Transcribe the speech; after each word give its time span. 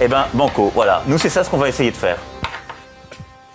Eh 0.00 0.08
ben, 0.08 0.26
banco, 0.34 0.70
voilà. 0.74 1.02
Nous, 1.06 1.18
c'est 1.18 1.30
ça 1.30 1.42
ce 1.42 1.48
qu'on 1.50 1.56
va 1.56 1.68
essayer 1.68 1.90
de 1.90 1.96
faire. 1.96 2.18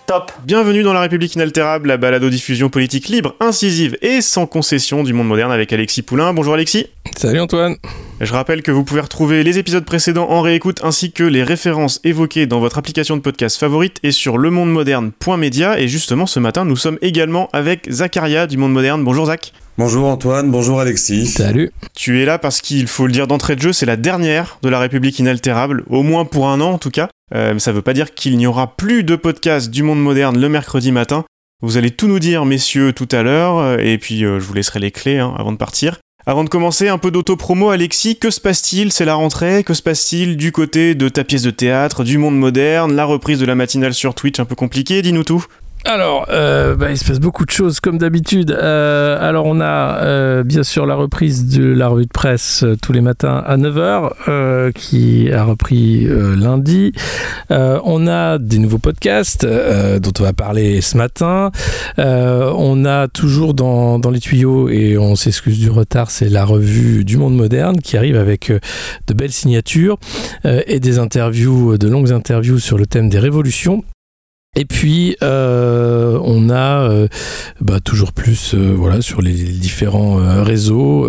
Top 0.06 0.32
Bienvenue 0.44 0.82
dans 0.82 0.92
La 0.92 1.00
République 1.00 1.36
inaltérable, 1.36 1.88
la 1.88 1.96
balado-diffusion 1.96 2.68
politique 2.68 3.08
libre, 3.08 3.36
incisive 3.38 3.96
et 4.02 4.20
sans 4.20 4.46
concession 4.46 5.04
du 5.04 5.12
monde 5.12 5.28
moderne 5.28 5.52
avec 5.52 5.72
Alexis 5.72 6.02
Poulain. 6.02 6.34
Bonjour 6.34 6.54
Alexis. 6.54 6.88
Salut 7.16 7.38
Antoine. 7.38 7.76
Je 8.20 8.32
rappelle 8.32 8.62
que 8.62 8.72
vous 8.72 8.82
pouvez 8.82 9.00
retrouver 9.00 9.44
les 9.44 9.58
épisodes 9.58 9.84
précédents 9.84 10.28
en 10.28 10.40
réécoute 10.40 10.80
ainsi 10.82 11.12
que 11.12 11.22
les 11.22 11.44
références 11.44 12.00
évoquées 12.02 12.46
dans 12.46 12.58
votre 12.58 12.78
application 12.78 13.16
de 13.16 13.22
podcast 13.22 13.58
favorite 13.58 13.98
et 14.02 14.10
sur 14.10 14.36
lemondemoderne.media. 14.36 15.78
Et 15.78 15.86
justement, 15.86 16.26
ce 16.26 16.40
matin, 16.40 16.64
nous 16.64 16.76
sommes 16.76 16.98
également 17.00 17.48
avec 17.52 17.88
Zacharia 17.88 18.48
du 18.48 18.56
Monde 18.56 18.72
Moderne. 18.72 19.04
Bonjour 19.04 19.26
Zach. 19.26 19.52
Bonjour 19.78 20.06
Antoine, 20.06 20.50
bonjour 20.50 20.80
Alexis. 20.80 21.26
Salut. 21.26 21.70
Tu 21.94 22.20
es 22.20 22.26
là 22.26 22.38
parce 22.38 22.60
qu'il 22.60 22.86
faut 22.86 23.06
le 23.06 23.12
dire 23.12 23.26
d'entrée 23.26 23.56
de 23.56 23.62
jeu, 23.62 23.72
c'est 23.72 23.86
la 23.86 23.96
dernière 23.96 24.58
de 24.62 24.68
la 24.68 24.78
République 24.78 25.18
inaltérable, 25.18 25.84
au 25.88 26.02
moins 26.02 26.26
pour 26.26 26.50
un 26.50 26.60
an 26.60 26.72
en 26.72 26.78
tout 26.78 26.90
cas. 26.90 27.08
Euh, 27.34 27.58
ça 27.58 27.72
veut 27.72 27.80
pas 27.80 27.94
dire 27.94 28.12
qu'il 28.12 28.36
n'y 28.36 28.46
aura 28.46 28.76
plus 28.76 29.02
de 29.02 29.16
podcast 29.16 29.70
du 29.70 29.82
monde 29.82 30.02
moderne 30.02 30.38
le 30.38 30.48
mercredi 30.50 30.92
matin. 30.92 31.24
Vous 31.62 31.78
allez 31.78 31.90
tout 31.90 32.06
nous 32.06 32.18
dire, 32.18 32.44
messieurs, 32.44 32.92
tout 32.92 33.08
à 33.12 33.22
l'heure, 33.22 33.56
euh, 33.58 33.78
et 33.78 33.96
puis 33.96 34.26
euh, 34.26 34.40
je 34.40 34.44
vous 34.44 34.52
laisserai 34.52 34.78
les 34.78 34.90
clés 34.90 35.18
hein, 35.18 35.32
avant 35.38 35.52
de 35.52 35.56
partir. 35.56 36.00
Avant 36.26 36.44
de 36.44 36.50
commencer, 36.50 36.88
un 36.88 36.98
peu 36.98 37.10
d'auto-promo, 37.10 37.70
Alexis, 37.70 38.16
que 38.16 38.30
se 38.30 38.40
passe-t-il? 38.40 38.92
C'est 38.92 39.06
la 39.06 39.14
rentrée, 39.14 39.64
que 39.64 39.74
se 39.74 39.82
passe-t-il 39.82 40.36
du 40.36 40.52
côté 40.52 40.94
de 40.94 41.08
ta 41.08 41.24
pièce 41.24 41.42
de 41.42 41.50
théâtre, 41.50 42.04
du 42.04 42.18
monde 42.18 42.38
moderne, 42.38 42.94
la 42.94 43.06
reprise 43.06 43.40
de 43.40 43.46
la 43.46 43.54
matinale 43.54 43.94
sur 43.94 44.14
Twitch 44.14 44.38
un 44.38 44.44
peu 44.44 44.54
compliquée, 44.54 45.00
dis-nous 45.02 45.24
tout. 45.24 45.44
Alors, 45.84 46.26
euh, 46.30 46.76
bah, 46.76 46.90
il 46.90 46.96
se 46.96 47.04
passe 47.04 47.18
beaucoup 47.18 47.44
de 47.44 47.50
choses 47.50 47.80
comme 47.80 47.98
d'habitude. 47.98 48.52
Euh, 48.52 49.18
alors, 49.20 49.46
on 49.46 49.60
a 49.60 49.98
euh, 50.02 50.44
bien 50.44 50.62
sûr 50.62 50.86
la 50.86 50.94
reprise 50.94 51.48
de 51.48 51.64
la 51.64 51.88
revue 51.88 52.04
de 52.04 52.12
presse 52.12 52.62
euh, 52.62 52.76
tous 52.80 52.92
les 52.92 53.00
matins 53.00 53.42
à 53.44 53.56
9h, 53.56 54.12
euh, 54.28 54.70
qui 54.70 55.32
a 55.32 55.42
repris 55.42 56.06
lundi. 56.36 56.92
On 57.50 58.06
a 58.06 58.38
des 58.38 58.58
nouveaux 58.58 58.78
podcasts 58.78 59.44
dont 59.44 60.12
on 60.18 60.22
va 60.22 60.32
parler 60.32 60.80
ce 60.80 60.96
matin. 60.96 61.50
On 61.98 62.84
a 62.84 63.08
toujours 63.08 63.54
dans, 63.54 63.98
dans 63.98 64.10
les 64.10 64.20
tuyaux, 64.20 64.68
et 64.68 64.96
on 64.96 65.16
s'excuse 65.16 65.58
du 65.58 65.70
retard, 65.70 66.10
c'est 66.10 66.28
la 66.28 66.44
revue 66.44 67.04
du 67.04 67.16
monde 67.16 67.36
moderne 67.36 67.76
qui 67.78 67.96
arrive 67.96 68.16
avec 68.16 68.52
de 69.06 69.14
belles 69.14 69.32
signatures 69.32 69.98
et 70.44 70.80
des 70.80 70.98
interviews, 70.98 71.76
de 71.76 71.88
longues 71.88 72.12
interviews 72.12 72.58
sur 72.58 72.78
le 72.78 72.86
thème 72.86 73.08
des 73.08 73.18
révolutions. 73.18 73.84
Et 74.54 74.66
puis 74.66 75.16
euh, 75.22 76.18
on 76.22 76.50
a 76.50 76.82
euh, 76.82 77.08
bah, 77.62 77.80
toujours 77.80 78.12
plus 78.12 78.52
euh, 78.52 78.74
voilà 78.76 79.00
sur 79.00 79.22
les 79.22 79.32
différents 79.32 80.16
réseaux 80.44 81.08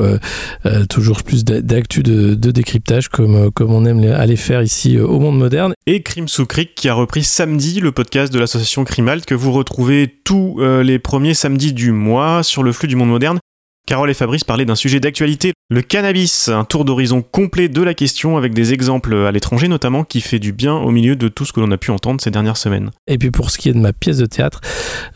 toujours 0.90 1.24
plus 1.24 1.44
d'a- 1.44 1.60
d'actu 1.62 2.04
de, 2.04 2.36
décryptage 2.36 3.10
comme 3.10 3.52
comme 3.52 3.74
on 3.74 3.84
aime 3.84 4.02
aller 4.14 4.38
faire 4.38 4.62
ici 4.62 4.98
au 4.98 5.20
monde 5.20 5.38
moderne. 5.38 5.74
Et 5.88 6.04
Crime 6.04 6.30
sous 6.30 6.46
qui 6.46 6.88
a 6.88 6.94
repris 6.94 7.24
samedi 7.24 7.82
le 7.82 7.92
podcast 7.92 8.32
de 8.32 8.40
l'association 8.40 8.86
Crimalt 8.86 9.26
que 9.26 9.36
vous 9.36 9.52
retrouvez 9.52 10.20
tous 10.24 10.60
les 10.82 11.00
premiers 11.00 11.34
samedis 11.34 11.74
du 11.74 11.92
mois 11.92 12.44
sur 12.44 12.64
le 12.64 12.72
flux 12.72 12.88
du 12.88 12.96
monde 12.96 13.10
moderne. 13.10 13.40
Carole 13.86 14.10
et 14.10 14.14
Fabrice 14.14 14.46
parlaient 14.46 14.66
d'un 14.66 14.76
sujet 14.76 15.02
d'actualité, 15.02 15.52
le 15.70 15.82
cannabis, 15.82 16.50
un 16.50 16.64
tour 16.66 16.86
d'horizon 16.86 17.22
complet 17.22 17.68
de 17.68 17.82
la 17.82 17.94
question 17.94 18.38
avec 18.38 18.54
des 18.54 18.74
exemples 18.74 19.16
à 19.16 19.32
l'étranger 19.32 19.68
notamment 19.68 20.04
qui 20.04 20.22
fait 20.22 20.40
du 20.40 20.54
bien 20.54 20.76
au 20.76 20.92
milieu 20.92 21.16
de 21.16 21.28
tout 21.28 21.46
ce 21.46 21.52
que 21.52 21.60
l'on 21.60 21.72
a 21.72 21.78
pu 21.78 21.90
entendre 21.92 22.22
ces 22.22 22.32
dernières 22.32 22.58
semaines. 22.58 22.92
Et 23.08 23.18
puis 23.18 23.32
pour 23.32 23.50
ce 23.50 23.58
qui 23.58 23.70
est 23.70 23.74
de 23.74 23.80
ma 23.80 23.92
pièce 23.92 24.18
de 24.18 24.26
théâtre, 24.26 24.62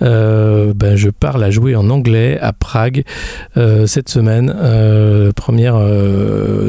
euh, 0.01 0.73
ben, 0.73 0.95
je 0.95 1.09
pars 1.09 1.37
la 1.37 1.51
jouer 1.51 1.75
en 1.75 1.89
anglais 1.89 2.39
à 2.41 2.53
Prague 2.53 3.03
euh, 3.55 3.85
cette 3.85 4.09
semaine, 4.09 4.53
euh, 4.57 5.31
première 5.31 5.75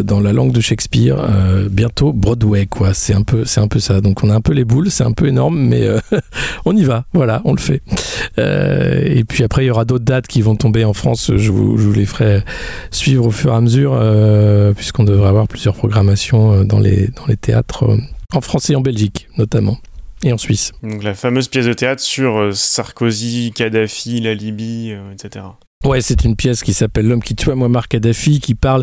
dans 0.05 0.21
la 0.21 0.33
langue 0.33 0.53
de 0.53 0.61
Shakespeare, 0.61 1.17
bientôt 1.71 2.13
Broadway 2.13 2.67
quoi. 2.67 2.95
C'est 2.95 3.15
un 3.15 3.23
peu 3.23 3.45
c'est 3.45 3.61
un 3.61 3.69
peu 3.69 3.81
ça. 3.81 4.01
Donc 4.01 4.23
on 4.23 4.31
a 4.31 4.35
un 4.35 4.41
peu 4.41 4.53
les 4.53 4.65
boules, 4.65 4.91
c'est 4.91 5.05
un 5.05 5.13
peu 5.13 5.29
énorme, 5.29 5.59
mais 5.59 5.89
on 6.65 6.77
y 6.77 6.85
va. 6.85 7.07
Voilà, 7.13 7.43
on 7.45 7.55
le 7.55 7.61
fait. 7.61 7.83
Et 8.37 9.25
puis 9.25 9.45
après 9.45 9.65
il 9.65 9.69
y 9.69 9.71
aura 9.71 9.85
d'autres 9.85 10.05
dates 10.05 10.27
qui 10.27 10.43
vont 10.43 10.57
tomber 10.57 10.85
en 10.85 10.93
France. 10.93 11.31
Vous 11.89 11.95
les 11.95 12.07
ferai 12.07 12.43
suivre 12.91 13.27
au 13.27 13.31
fur 13.31 13.53
et 13.53 13.57
à 13.57 13.61
mesure, 13.61 13.95
euh, 13.95 14.73
puisqu'on 14.73 15.05
devrait 15.05 15.29
avoir 15.29 15.49
plusieurs 15.49 15.75
programmations 15.75 16.53
euh, 16.53 16.65
dans 16.65 16.79
les 16.79 17.09
dans 17.09 17.27
les 17.27 17.37
théâtres 17.37 17.85
euh, 17.85 17.99
en 18.33 18.41
France 18.41 18.71
et 18.71 18.77
en 18.77 18.81
Belgique 18.81 19.29
notamment. 19.37 19.79
Et 20.25 20.33
en 20.33 20.39
Suisse. 20.39 20.73
Donc 20.83 21.05
la 21.05 21.15
fameuse 21.15 21.47
pièce 21.47 21.67
de 21.67 21.73
théâtre 21.73 22.03
sur 22.03 22.51
Sarkozy, 22.53 23.53
Kadhafi, 23.55 24.21
la 24.21 24.35
Libye, 24.35 24.93
etc. 25.13 25.45
Ouais, 25.87 26.01
c'est 26.01 26.25
une 26.25 26.35
pièce 26.35 26.65
qui 26.65 26.73
s'appelle 26.73 27.07
L'homme 27.07 27.23
qui 27.23 27.37
tue 27.37 27.55
Muammar 27.55 27.87
Kadhafi, 27.87 28.41
qui 28.41 28.57
parle, 28.57 28.83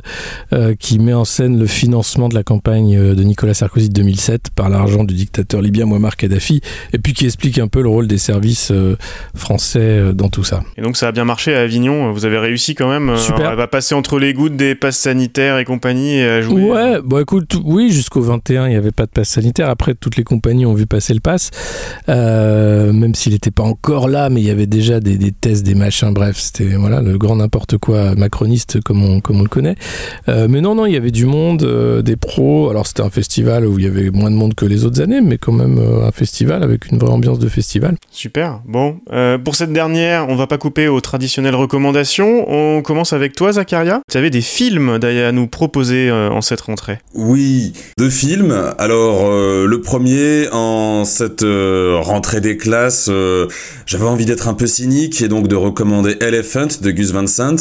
euh, 0.53 0.75
qui 0.79 0.97
met 0.97 1.11
en 1.11 1.25
scène 1.25 1.59
le 1.59 1.67
financement 1.67 2.29
de 2.29 2.35
la 2.35 2.43
campagne 2.43 2.95
euh, 2.95 3.15
de 3.15 3.23
Nicolas 3.23 3.53
Sarkozy 3.53 3.89
de 3.89 3.93
2007 3.95 4.51
par 4.55 4.69
l'argent 4.69 5.03
du 5.03 5.13
dictateur 5.13 5.61
libyen 5.61 5.87
Muammar 5.87 6.15
Kadhafi, 6.15 6.61
et 6.93 6.97
puis 6.97 7.11
qui 7.11 7.25
explique 7.25 7.59
un 7.59 7.67
peu 7.67 7.81
le 7.81 7.89
rôle 7.89 8.07
des 8.07 8.17
services 8.17 8.71
euh, 8.71 8.95
français 9.35 10.13
dans 10.13 10.29
tout 10.29 10.45
ça. 10.45 10.63
Et 10.77 10.81
donc 10.81 10.95
ça 10.95 11.09
a 11.09 11.11
bien 11.11 11.25
marché 11.25 11.53
à 11.53 11.59
Avignon, 11.59 12.13
vous 12.13 12.23
avez 12.23 12.37
réussi 12.37 12.75
quand 12.75 12.89
même. 12.89 13.17
Super. 13.17 13.51
Elle 13.51 13.57
va 13.57 13.67
passer 13.67 13.93
entre 13.93 14.17
les 14.17 14.33
gouttes 14.33 14.55
des 14.55 14.73
passes 14.73 14.97
sanitaires 14.97 15.57
et 15.57 15.65
compagnie 15.65 16.19
et 16.19 16.25
à 16.25 16.41
jouer. 16.41 16.63
Ouais, 16.63 17.01
bon 17.03 17.19
écoute, 17.19 17.57
oui, 17.61 17.91
jusqu'au 17.91 18.21
21, 18.21 18.67
il 18.67 18.69
n'y 18.69 18.77
avait 18.77 18.93
pas 18.93 19.05
de 19.05 19.11
passe 19.11 19.27
sanitaire. 19.27 19.69
Après, 19.69 19.95
toutes 19.95 20.15
les 20.15 20.23
compagnies 20.23 20.65
ont 20.65 20.73
vu 20.73 20.85
passer 20.85 21.13
le 21.13 21.19
pass, 21.19 21.51
euh, 22.07 22.93
même 22.93 23.15
s'il 23.15 23.33
n'était 23.33 23.51
pas 23.51 23.63
encore 23.63 24.07
là, 24.07 24.29
mais 24.29 24.39
il 24.39 24.47
y 24.47 24.49
avait 24.49 24.65
déjà 24.65 25.01
des, 25.01 25.17
des 25.17 25.33
tests, 25.33 25.65
des 25.65 25.75
machins, 25.75 26.13
bref, 26.13 26.37
c'était 26.37 26.77
voilà 26.85 27.01
le 27.01 27.17
grand 27.17 27.37
n'importe 27.37 27.79
quoi 27.79 28.13
macroniste 28.13 28.79
comme 28.79 29.03
on, 29.03 29.19
comme 29.19 29.39
on 29.39 29.41
le 29.41 29.49
connaît. 29.49 29.75
Euh, 30.29 30.45
mais 30.47 30.61
non, 30.61 30.75
non, 30.75 30.85
il 30.85 30.93
y 30.93 30.97
avait 30.97 31.09
du 31.09 31.25
monde, 31.25 31.63
euh, 31.63 32.03
des 32.03 32.15
pros. 32.15 32.69
Alors 32.69 32.85
c'était 32.85 33.01
un 33.01 33.09
festival 33.09 33.65
où 33.65 33.79
il 33.79 33.85
y 33.85 33.87
avait 33.87 34.11
moins 34.11 34.29
de 34.29 34.35
monde 34.35 34.53
que 34.53 34.67
les 34.67 34.85
autres 34.85 35.01
années, 35.01 35.19
mais 35.19 35.39
quand 35.39 35.51
même 35.51 35.79
euh, 35.79 36.07
un 36.07 36.11
festival 36.11 36.61
avec 36.61 36.91
une 36.91 36.99
vraie 36.99 37.09
ambiance 37.09 37.39
de 37.39 37.49
festival. 37.49 37.95
Super. 38.11 38.61
Bon, 38.67 38.97
euh, 39.11 39.39
pour 39.39 39.55
cette 39.55 39.73
dernière, 39.73 40.29
on 40.29 40.35
va 40.35 40.45
pas 40.45 40.59
couper 40.59 40.87
aux 40.87 41.01
traditionnelles 41.01 41.55
recommandations. 41.55 42.45
On 42.47 42.83
commence 42.83 43.13
avec 43.13 43.35
toi, 43.35 43.51
Zacharia. 43.51 44.01
Tu 44.11 44.17
avais 44.19 44.29
des 44.29 44.41
films 44.41 44.99
d'ailleurs 44.99 45.29
à 45.29 45.31
nous 45.31 45.47
proposer 45.47 46.09
euh, 46.09 46.29
en 46.29 46.41
cette 46.41 46.61
rentrée. 46.61 46.99
Oui, 47.15 47.73
deux 47.97 48.11
films. 48.11 48.55
Alors 48.77 49.25
euh, 49.25 49.65
le 49.65 49.81
premier 49.81 50.49
en 50.51 51.03
cette 51.03 51.41
euh, 51.41 51.97
rentrée 51.99 52.41
des 52.41 52.57
classes, 52.57 53.07
euh, 53.09 53.47
j'avais 53.87 54.05
envie 54.05 54.25
d'être 54.25 54.47
un 54.47 54.53
peu 54.53 54.67
cynique 54.67 55.21
et 55.23 55.27
donc 55.27 55.47
de 55.47 55.55
recommander 55.55 56.17
Elephant 56.21 56.67
de 56.81 56.91
Gus 56.91 57.11
Van 57.11 57.27
Sant 57.27 57.55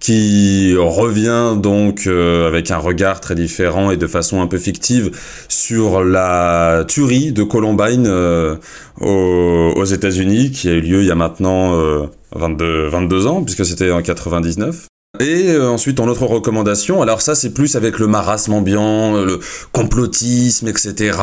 qui 0.00 0.74
revient 0.76 1.56
donc 1.60 2.06
euh, 2.06 2.46
avec 2.48 2.70
un 2.70 2.78
regard 2.78 3.20
très 3.20 3.34
différent 3.34 3.90
et 3.90 3.96
de 3.96 4.06
façon 4.06 4.40
un 4.42 4.46
peu 4.46 4.58
fictive 4.58 5.10
sur 5.48 6.04
la 6.04 6.84
tuerie 6.86 7.32
de 7.32 7.42
Columbine 7.42 8.06
euh, 8.06 8.56
aux, 9.00 9.84
États-Unis 9.84 10.50
qui 10.50 10.68
a 10.68 10.72
eu 10.72 10.80
lieu 10.80 11.00
il 11.00 11.06
y 11.06 11.10
a 11.10 11.14
maintenant 11.14 11.74
euh, 11.74 12.06
22, 12.34 12.88
22 12.88 13.26
ans 13.26 13.42
puisque 13.42 13.64
c'était 13.64 13.90
en 13.90 14.02
99. 14.02 14.86
Et 15.20 15.50
euh, 15.50 15.70
ensuite, 15.70 16.00
en 16.00 16.08
autre 16.08 16.26
recommandation, 16.26 17.00
alors 17.00 17.22
ça 17.22 17.36
c'est 17.36 17.50
plus 17.50 17.76
avec 17.76 18.00
le 18.00 18.08
marasme 18.08 18.52
ambiant, 18.52 19.14
euh, 19.14 19.24
le 19.24 19.40
complotisme, 19.70 20.66
etc. 20.66 21.16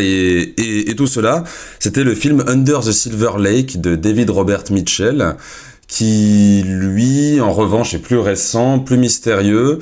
Et, 0.00 0.54
et, 0.58 0.90
et 0.90 0.94
tout 0.94 1.06
cela, 1.06 1.44
c'était 1.78 2.04
le 2.04 2.14
film 2.14 2.44
Under 2.46 2.80
the 2.80 2.92
Silver 2.92 3.38
Lake 3.38 3.80
de 3.80 3.96
David 3.96 4.28
Robert 4.28 4.64
Mitchell, 4.70 5.34
qui 5.88 6.62
lui, 6.64 7.40
en 7.40 7.52
revanche, 7.52 7.94
est 7.94 7.98
plus 7.98 8.18
récent, 8.18 8.78
plus 8.78 8.98
mystérieux, 8.98 9.78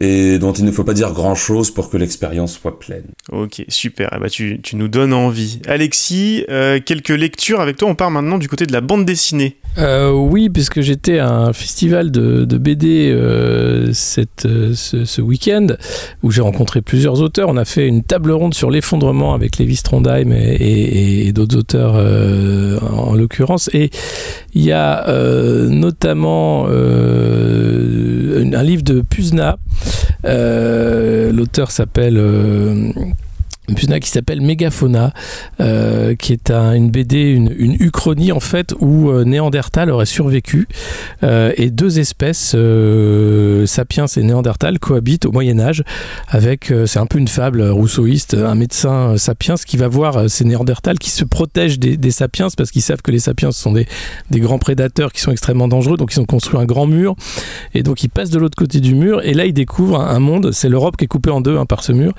et 0.00 0.38
dont 0.38 0.52
il 0.52 0.64
ne 0.64 0.70
faut 0.70 0.84
pas 0.84 0.94
dire 0.94 1.12
grand-chose 1.12 1.72
pour 1.72 1.90
que 1.90 1.96
l'expérience 1.96 2.54
soit 2.54 2.78
pleine. 2.78 3.04
Ok, 3.30 3.64
super. 3.68 4.10
Eh 4.16 4.20
ben, 4.20 4.28
tu, 4.28 4.60
tu 4.62 4.76
nous 4.76 4.88
donnes 4.88 5.12
envie. 5.12 5.60
Alexis, 5.66 6.44
euh, 6.48 6.80
quelques 6.84 7.08
lectures 7.08 7.60
avec 7.60 7.76
toi. 7.76 7.88
On 7.88 7.94
part 7.94 8.10
maintenant 8.10 8.38
du 8.38 8.48
côté 8.48 8.64
de 8.64 8.72
la 8.72 8.80
bande 8.80 9.04
dessinée. 9.04 9.56
Euh, 9.76 10.12
oui, 10.12 10.50
puisque 10.50 10.80
j'étais 10.82 11.18
à 11.18 11.30
un 11.30 11.52
festival 11.52 12.10
de, 12.12 12.44
de 12.44 12.58
BD 12.58 13.10
euh, 13.10 13.90
cette, 13.92 14.46
euh, 14.46 14.72
ce, 14.74 15.04
ce 15.04 15.20
week-end 15.20 15.66
où 16.22 16.30
j'ai 16.30 16.42
rencontré 16.42 16.80
plusieurs 16.80 17.20
auteurs. 17.20 17.48
On 17.48 17.56
a 17.56 17.64
fait 17.64 17.88
une 17.88 18.04
table 18.04 18.30
ronde 18.30 18.54
sur 18.54 18.70
l'effondrement 18.70 19.34
avec 19.34 19.58
Lévi 19.58 19.74
Strondheim 19.74 20.30
et, 20.32 20.54
et- 20.54 21.26
et 21.26 21.32
d'autres 21.32 21.56
auteurs 21.58 21.94
euh, 21.96 22.78
en, 22.80 23.10
en 23.10 23.14
l'occurrence. 23.14 23.68
Et 23.72 23.90
il 24.54 24.62
y 24.62 24.70
a 24.70 25.08
euh, 25.08 25.68
notamment 25.68 26.66
euh, 26.68 28.44
un 28.54 28.62
livre 28.62 28.84
de 28.84 29.00
Puzna. 29.00 29.58
L'auteur 30.24 31.70
s'appelle 31.72 32.16
euh, 33.70 33.98
qui 33.98 34.10
s'appelle 34.10 34.40
Megafauna, 34.40 35.12
euh, 35.60 36.14
qui 36.14 36.32
est 36.32 36.50
une 36.50 36.90
BD, 36.90 37.32
une, 37.32 37.54
une, 37.56 37.76
uchronie 37.80 38.32
en 38.32 38.40
fait 38.40 38.74
où 38.80 39.10
euh, 39.10 39.24
Néandertal 39.24 39.90
aurait 39.90 40.06
survécu. 40.06 40.68
Euh, 41.22 41.52
et 41.56 41.70
deux 41.70 41.98
espèces, 41.98 42.56
sapiens 43.66 44.06
et 44.06 44.22
Néandertal, 44.22 44.78
cohabitent 44.78 45.26
au 45.26 45.32
Moyen 45.32 45.58
Âge 45.58 45.82
avec, 46.28 46.72
c'est 46.86 46.98
un 46.98 47.06
peu 47.06 47.18
une 47.18 47.28
fable 47.28 47.62
rousseauiste, 47.62 48.34
un 48.34 48.54
médecin 48.54 49.16
sapiens 49.16 49.54
qui 49.54 49.76
va 49.76 49.88
voir 49.88 50.28
ces 50.28 50.44
Néandertals 50.44 50.98
qui 50.98 51.10
se 51.10 51.24
protègent 51.24 51.78
des, 51.78 52.10
sapiens 52.10 52.48
parce 52.56 52.70
qu'ils 52.70 52.82
savent 52.82 53.02
que 53.02 53.10
les 53.10 53.18
sapiens 53.18 53.52
sont 53.52 53.72
des, 53.72 53.86
des, 54.30 54.40
grands 54.40 54.58
prédateurs 54.58 55.12
qui 55.12 55.20
sont 55.20 55.32
extrêmement 55.32 55.68
dangereux, 55.68 55.96
donc 55.96 56.12
ils 56.14 56.20
ont 56.20 56.24
construit 56.24 56.60
un 56.60 56.64
grand 56.64 56.86
mur 56.86 57.14
et 57.74 57.82
donc 57.82 58.02
ils 58.02 58.08
passent 58.08 58.30
de 58.30 58.38
l'autre 58.38 58.56
côté 58.56 58.80
du 58.80 58.94
mur 58.94 59.22
et 59.22 59.34
là 59.34 59.46
ils 59.46 59.52
découvrent 59.52 60.00
un, 60.00 60.20
monde, 60.20 60.52
c'est 60.52 60.68
l'Europe 60.68 60.96
qui 60.96 61.04
est 61.04 61.08
coupée 61.08 61.30
en 61.30 61.40
deux 61.40 61.56
hein, 61.56 61.66
par 61.66 61.82
ce 61.82 61.92
mur. 61.92 62.12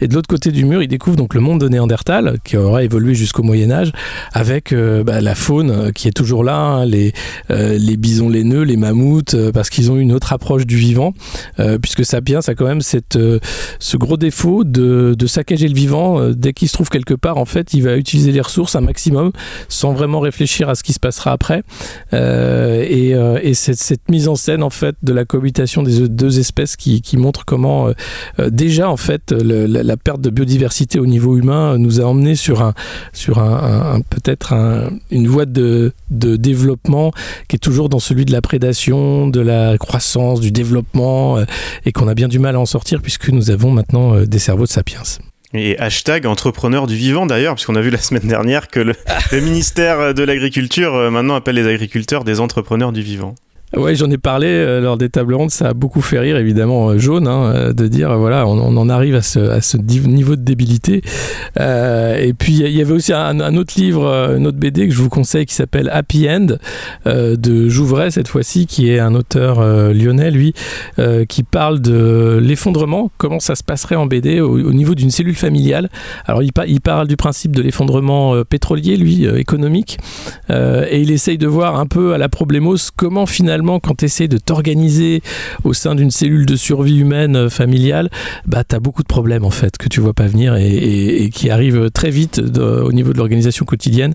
Et 0.00 0.08
de 0.08 0.14
l'autre 0.14 0.28
côté 0.28 0.52
du 0.52 0.64
mur 0.64 0.82
ils 0.82 0.88
découvre 0.92 1.16
donc 1.16 1.32
le 1.32 1.40
monde 1.40 1.58
de 1.58 1.68
Néandertal, 1.68 2.36
qui 2.44 2.58
aurait 2.58 2.84
évolué 2.84 3.14
jusqu'au 3.14 3.42
Moyen 3.42 3.70
Âge, 3.70 3.92
avec 4.34 4.72
euh, 4.72 5.02
bah, 5.02 5.22
la 5.22 5.34
faune 5.34 5.70
euh, 5.70 5.90
qui 5.90 6.06
est 6.06 6.12
toujours 6.12 6.44
là, 6.44 6.56
hein, 6.56 6.84
les, 6.84 7.14
euh, 7.50 7.78
les 7.78 7.96
bisons 7.96 8.28
laineux, 8.28 8.62
les 8.62 8.76
mammouths, 8.76 9.34
parce 9.52 9.70
qu'ils 9.70 9.90
ont 9.90 9.96
une 9.96 10.12
autre 10.12 10.34
approche 10.34 10.66
du 10.66 10.76
vivant, 10.76 11.14
puisque 11.80 12.04
Sapiens 12.04 12.40
a 12.46 12.54
quand 12.54 12.66
même 12.66 12.82
cette, 12.82 13.18
ce 13.78 13.96
gros 13.96 14.16
défaut 14.16 14.64
de, 14.64 15.14
de 15.18 15.26
saccager 15.26 15.66
le 15.66 15.74
vivant. 15.74 16.30
dès 16.30 16.52
qu'il 16.52 16.68
se 16.68 16.74
trouve 16.74 16.90
quelque 16.90 17.14
part, 17.14 17.38
en 17.38 17.46
fait, 17.46 17.72
il 17.72 17.82
va 17.82 17.96
utiliser 17.96 18.32
les 18.32 18.40
ressources 18.40 18.76
un 18.76 18.80
maximum, 18.82 19.32
sans 19.68 19.92
vraiment 19.92 20.20
réfléchir 20.20 20.68
à 20.68 20.74
ce 20.74 20.82
qui 20.82 20.92
se 20.92 21.00
passera 21.00 21.32
après. 21.32 21.62
et, 22.12 23.10
et 23.42 23.54
cette, 23.54 23.78
cette, 23.78 24.10
mise 24.10 24.28
en 24.28 24.34
scène, 24.34 24.62
en 24.62 24.70
fait, 24.70 24.96
de 25.02 25.12
la 25.12 25.24
cohabitation 25.24 25.82
des 25.82 26.08
deux 26.08 26.38
espèces 26.38 26.76
qui, 26.76 27.00
qui 27.00 27.16
montre 27.16 27.44
comment, 27.44 27.88
déjà, 28.38 28.90
en 28.90 28.98
fait, 28.98 29.32
la 29.32 29.96
perte 29.96 30.20
de 30.20 30.30
biodiversité 30.30 30.81
au 30.96 31.06
niveau 31.06 31.36
humain 31.36 31.78
nous 31.78 32.00
a 32.00 32.04
emmené 32.04 32.34
sur 32.34 32.62
un, 32.62 32.74
sur 33.12 33.38
un, 33.38 34.00
peut-être 34.10 34.54
une 35.10 35.26
voie 35.26 35.46
de, 35.46 35.92
développement 36.10 37.12
qui 37.48 37.56
est 37.56 37.58
toujours 37.58 37.88
dans 37.88 37.98
celui 37.98 38.24
de 38.24 38.32
la 38.32 38.40
prédation, 38.40 39.28
de 39.28 39.40
la 39.40 39.78
croissance, 39.78 40.40
du 40.40 40.50
développement, 40.50 41.38
euh, 41.38 41.44
et 41.84 41.92
qu'on 41.92 42.08
a 42.08 42.14
bien 42.14 42.28
du 42.28 42.38
mal 42.38 42.56
à 42.56 42.60
en 42.60 42.66
sortir 42.66 43.00
puisque 43.00 43.28
nous 43.28 43.50
avons 43.50 43.70
maintenant 43.70 44.14
euh, 44.14 44.26
des 44.26 44.38
cerveaux 44.38 44.64
de 44.64 44.70
sapiens. 44.70 45.02
Et 45.54 45.78
hashtag 45.78 46.26
entrepreneur 46.26 46.86
du 46.86 46.96
vivant 46.96 47.26
d'ailleurs, 47.26 47.54
puisqu'on 47.54 47.76
a 47.76 47.80
vu 47.80 47.90
la 47.90 47.98
semaine 48.00 48.26
dernière 48.26 48.68
que 48.68 48.80
le, 48.80 48.94
ministère 49.32 50.14
de 50.14 50.22
l'Agriculture 50.22 50.94
euh, 50.94 51.10
maintenant 51.10 51.34
appelle 51.34 51.56
les 51.56 51.66
agriculteurs 51.66 52.24
des 52.24 52.40
entrepreneurs 52.40 52.92
du 52.92 53.02
vivant. 53.02 53.34
Oui, 53.74 53.96
j'en 53.96 54.10
ai 54.10 54.18
parlé 54.18 54.48
euh, 54.48 54.82
lors 54.82 54.98
des 54.98 55.08
tables 55.08 55.32
rondes. 55.32 55.50
Ça 55.50 55.68
a 55.70 55.74
beaucoup 55.74 56.02
fait 56.02 56.18
rire, 56.18 56.36
évidemment, 56.36 56.90
euh, 56.90 56.98
Jaune, 56.98 57.26
hein, 57.26 57.44
euh, 57.54 57.72
de 57.72 57.86
dire 57.86 58.18
voilà, 58.18 58.46
on, 58.46 58.76
en 58.76 58.88
arrive 58.90 59.14
à 59.14 59.22
ce, 59.22 59.76
niveau 59.78 60.36
de 60.36 60.42
débilité. 60.42 61.00
Et 61.58 62.34
puis 62.38 62.60
il 62.60 62.68
y 62.68 62.80
avait 62.80 62.92
aussi 62.92 63.12
un, 63.12 63.56
autre 63.56 63.74
livre, 63.76 64.06
un 64.08 64.44
autre 64.44 64.58
BD 64.58 64.88
que 64.88 64.94
je 64.94 65.00
vous 65.00 65.08
conseille 65.08 65.46
qui 65.46 65.54
s'appelle 65.54 65.88
Happy 65.92 66.28
End 66.28 66.46
de 67.06 67.68
Jouvray 67.68 68.10
cette 68.10 68.28
fois-ci, 68.28 68.66
qui 68.66 68.90
est 68.90 68.98
un 68.98 69.14
auteur 69.14 69.60
lyonnais, 69.92 70.30
lui, 70.30 70.54
qui 71.28 71.42
parle 71.42 71.80
de 71.80 72.38
l'effondrement, 72.42 73.10
comment 73.18 73.40
ça 73.40 73.54
se 73.54 73.62
passerait 73.62 73.96
en 73.96 74.06
BD 74.06 74.40
au, 74.40 74.52
au 74.52 74.72
niveau 74.72 74.94
d'une 74.94 75.10
cellule 75.10 75.34
familiale. 75.34 75.88
Alors 76.26 76.42
il, 76.42 76.50
il 76.66 76.80
parle 76.80 77.06
du 77.06 77.16
principe 77.16 77.54
de 77.54 77.62
l'effondrement 77.62 78.42
pétrolier, 78.44 78.96
lui, 78.96 79.26
économique, 79.26 79.98
et 80.50 81.00
il 81.00 81.10
essaye 81.10 81.38
de 81.38 81.46
voir 81.46 81.78
un 81.78 81.86
peu 81.86 82.14
à 82.14 82.18
la 82.18 82.28
problémose 82.28 82.90
comment 82.94 83.26
finalement 83.26 83.61
quand 83.80 83.96
tu 83.96 84.04
essaies 84.06 84.28
de 84.28 84.38
t'organiser 84.38 85.22
au 85.64 85.72
sein 85.72 85.94
d'une 85.94 86.10
cellule 86.10 86.46
de 86.46 86.56
survie 86.56 86.98
humaine 86.98 87.36
euh, 87.36 87.50
familiale, 87.50 88.10
bah, 88.46 88.64
tu 88.64 88.74
as 88.74 88.80
beaucoup 88.80 89.02
de 89.02 89.08
problèmes 89.08 89.44
en 89.44 89.50
fait 89.50 89.76
que 89.78 89.88
tu 89.88 90.00
vois 90.00 90.14
pas 90.14 90.26
venir 90.26 90.56
et, 90.56 91.30
qui 91.32 91.50
arrivent 91.50 91.90
très 91.90 92.10
vite 92.10 92.38
au 92.38 92.92
niveau 92.92 93.12
de 93.12 93.18
l'organisation 93.18 93.64
quotidienne. 93.64 94.14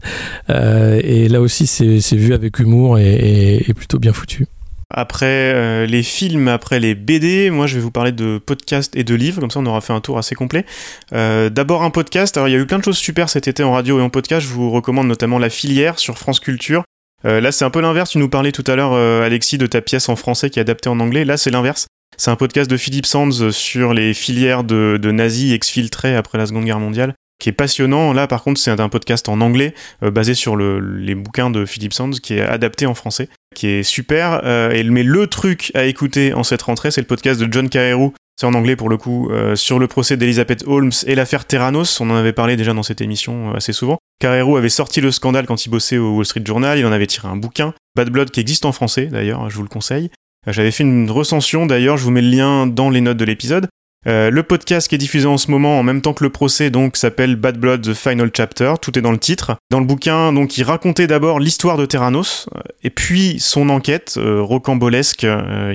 Euh, 0.50 1.00
et 1.04 1.28
là 1.30 1.42
aussi, 1.42 1.68
c'est 1.68 2.16
vu 2.16 2.34
avec 2.34 2.60
humour 2.60 3.00
et, 3.00 3.66
plutôt 3.76 4.00
bien 4.00 4.14
foutu. 4.14 4.46
Après 4.90 5.54
euh, 5.54 5.86
les 5.86 6.02
films, 6.02 6.48
après 6.48 6.80
les 6.80 6.96
BD, 6.96 7.50
moi 7.50 7.68
je 7.68 7.76
vais 7.76 7.82
vous 7.82 7.92
parler 7.92 8.14
de 8.14 8.38
podcasts 8.38 8.96
et 8.96 9.04
de 9.04 9.16
livres, 9.16 9.42
comme 9.42 9.52
ça 9.52 9.60
on 9.60 9.66
aura 9.66 9.82
fait 9.82 9.92
un 9.92 10.00
tour 10.00 10.18
assez 10.18 10.34
complet. 10.34 10.66
D'abord 11.12 11.84
un 11.84 11.90
podcast, 11.90 12.38
alors 12.38 12.48
il 12.48 12.54
y 12.54 12.56
a 12.56 12.60
eu 12.60 12.66
plein 12.66 12.80
de 12.80 12.84
choses 12.84 12.98
super 12.98 13.30
cet 13.30 13.48
été 13.48 13.64
en 13.64 13.74
radio 13.74 14.00
et 14.00 14.02
en 14.02 14.10
podcast, 14.10 14.48
je 14.48 14.54
vous 14.54 14.72
recommande 14.72 15.08
notamment 15.08 15.40
La 15.40 15.50
Filière 15.50 16.00
sur 16.00 16.18
France 16.18 16.40
Culture, 16.40 16.84
euh, 17.26 17.42
là, 17.42 17.52
c'est 17.52 17.66
un 17.66 17.70
peu 17.70 17.82
l'inverse. 17.82 18.12
Tu 18.12 18.18
nous 18.18 18.30
parlais 18.30 18.52
tout 18.52 18.64
à 18.68 18.76
l'heure, 18.76 18.94
euh, 18.94 19.26
Alexis, 19.26 19.58
de 19.58 19.68
ta 19.68 19.82
pièce 19.82 20.10
en 20.10 20.16
français 20.16 20.50
qui 20.50 20.60
est 20.60 20.62
adaptée 20.62 20.90
en 20.90 21.00
anglais. 21.00 21.26
Là, 21.26 21.38
c'est 21.38 21.52
l'inverse. 21.52 21.88
C'est 22.18 22.32
un 22.32 22.36
podcast 22.36 22.70
de 22.70 22.78
Philippe 22.78 23.06
Sands 23.06 23.52
sur 23.52 23.94
les 23.94 24.14
filières 24.14 24.64
de, 24.64 25.12
nazis 25.12 25.54
exfiltrés 25.54 26.16
après 26.16 26.38
la 26.38 26.48
Seconde 26.48 26.66
Guerre 26.66 26.80
mondiale, 26.80 27.14
qui 27.40 27.50
est 27.50 27.54
passionnant. 27.54 28.14
Là, 28.14 28.28
par 28.28 28.44
contre, 28.44 28.60
c'est 28.60 28.80
un 28.80 28.90
podcast 28.90 29.30
en 29.30 29.42
anglais, 29.42 29.74
euh, 30.04 30.10
basé 30.10 30.34
sur 30.34 30.56
les 30.58 31.16
bouquins 31.16 31.50
de 31.50 31.66
Philippe 31.66 31.94
Sands, 31.94 32.12
qui 32.12 32.36
est 32.36 32.42
adapté 32.42 32.86
en 32.86 32.96
français, 32.96 33.30
qui 33.56 33.68
est 33.68 33.84
super. 33.84 34.46
et, 34.72 34.84
mais 34.84 35.04
le 35.04 35.28
truc 35.28 35.72
à 35.76 35.86
écouter 35.86 36.34
en 36.34 36.44
cette 36.44 36.62
rentrée, 36.62 36.92
c'est 36.92 37.02
le 37.02 37.08
podcast 37.08 37.40
de 37.40 37.52
John 37.52 37.70
Carew, 37.70 38.14
c'est 38.40 38.46
en 38.46 38.54
anglais 38.54 38.76
pour 38.76 38.90
le 38.90 38.98
coup, 38.98 39.30
sur 39.56 39.80
le 39.80 39.88
procès 39.88 40.16
d'Elizabeth 40.16 40.64
Holmes 40.68 40.92
et 41.08 41.16
l'affaire 41.16 41.46
Terranos. 41.46 42.00
On 42.00 42.10
en 42.10 42.16
avait 42.16 42.34
parlé 42.34 42.56
déjà 42.56 42.74
dans 42.74 42.84
cette 42.84 43.02
émission 43.02 43.54
assez 43.56 43.74
souvent. 43.74 43.98
Carrero 44.20 44.58
avait 44.58 44.70
sorti 44.70 45.00
le 45.00 45.12
scandale 45.12 45.46
quand 45.46 45.66
il 45.66 45.70
bossait 45.70 45.98
au 45.98 46.16
Wall 46.16 46.26
Street 46.26 46.42
Journal, 46.44 46.80
il 46.80 46.86
en 46.86 46.92
avait 46.92 47.06
tiré 47.08 47.28
un 47.28 47.36
bouquin, 47.36 47.74
Bad 47.96 48.10
Blood, 48.10 48.32
qui 48.32 48.40
existe 48.40 48.66
en 48.66 48.72
français 48.72 49.08
d'ailleurs, 49.08 49.50
je 49.50 49.56
vous 49.56 49.62
le 49.62 49.70
conseille. 49.70 50.10
Euh, 50.48 50.54
j'avais 50.54 50.72
fait 50.72 50.84
une 50.84 51.12
recension 51.12 51.66
d'ailleurs, 51.68 51.98
je 51.98 52.04
vous 52.04 52.12
mets 52.12 52.22
le 52.22 52.30
lien 52.30 52.68
dans 52.68 52.90
les 52.90 53.02
notes 53.02 53.18
de 53.18 53.26
l'épisode. 53.26 53.68
Euh, 54.08 54.30
le 54.32 54.44
podcast 54.44 54.88
qui 54.88 54.96
est 54.96 55.00
diffusé 55.00 55.28
en 55.28 55.38
ce 55.38 55.52
moment 55.52 55.80
en 55.80 55.84
même 55.84 56.02
temps 56.02 56.14
que 56.14 56.24
le 56.24 56.30
procès 56.30 56.70
donc 56.70 56.98
s'appelle 56.98 57.36
Bad 57.36 57.58
Blood 57.58 57.82
The 57.82 57.94
Final 57.94 58.32
Chapter, 58.36 58.74
tout 58.82 58.98
est 58.98 59.02
dans 59.02 59.12
le 59.12 59.18
titre. 59.20 59.56
Dans 59.70 59.80
le 59.80 59.86
bouquin 59.86 60.34
donc 60.34 60.58
il 60.58 60.64
racontait 60.64 61.08
d'abord 61.08 61.40
l'histoire 61.40 61.78
de 61.78 61.86
Terranos 61.86 62.48
euh, 62.56 62.62
et 62.84 62.90
puis 62.90 63.40
son 63.40 63.70
enquête 63.70 64.18
rocambolesque 64.18 65.28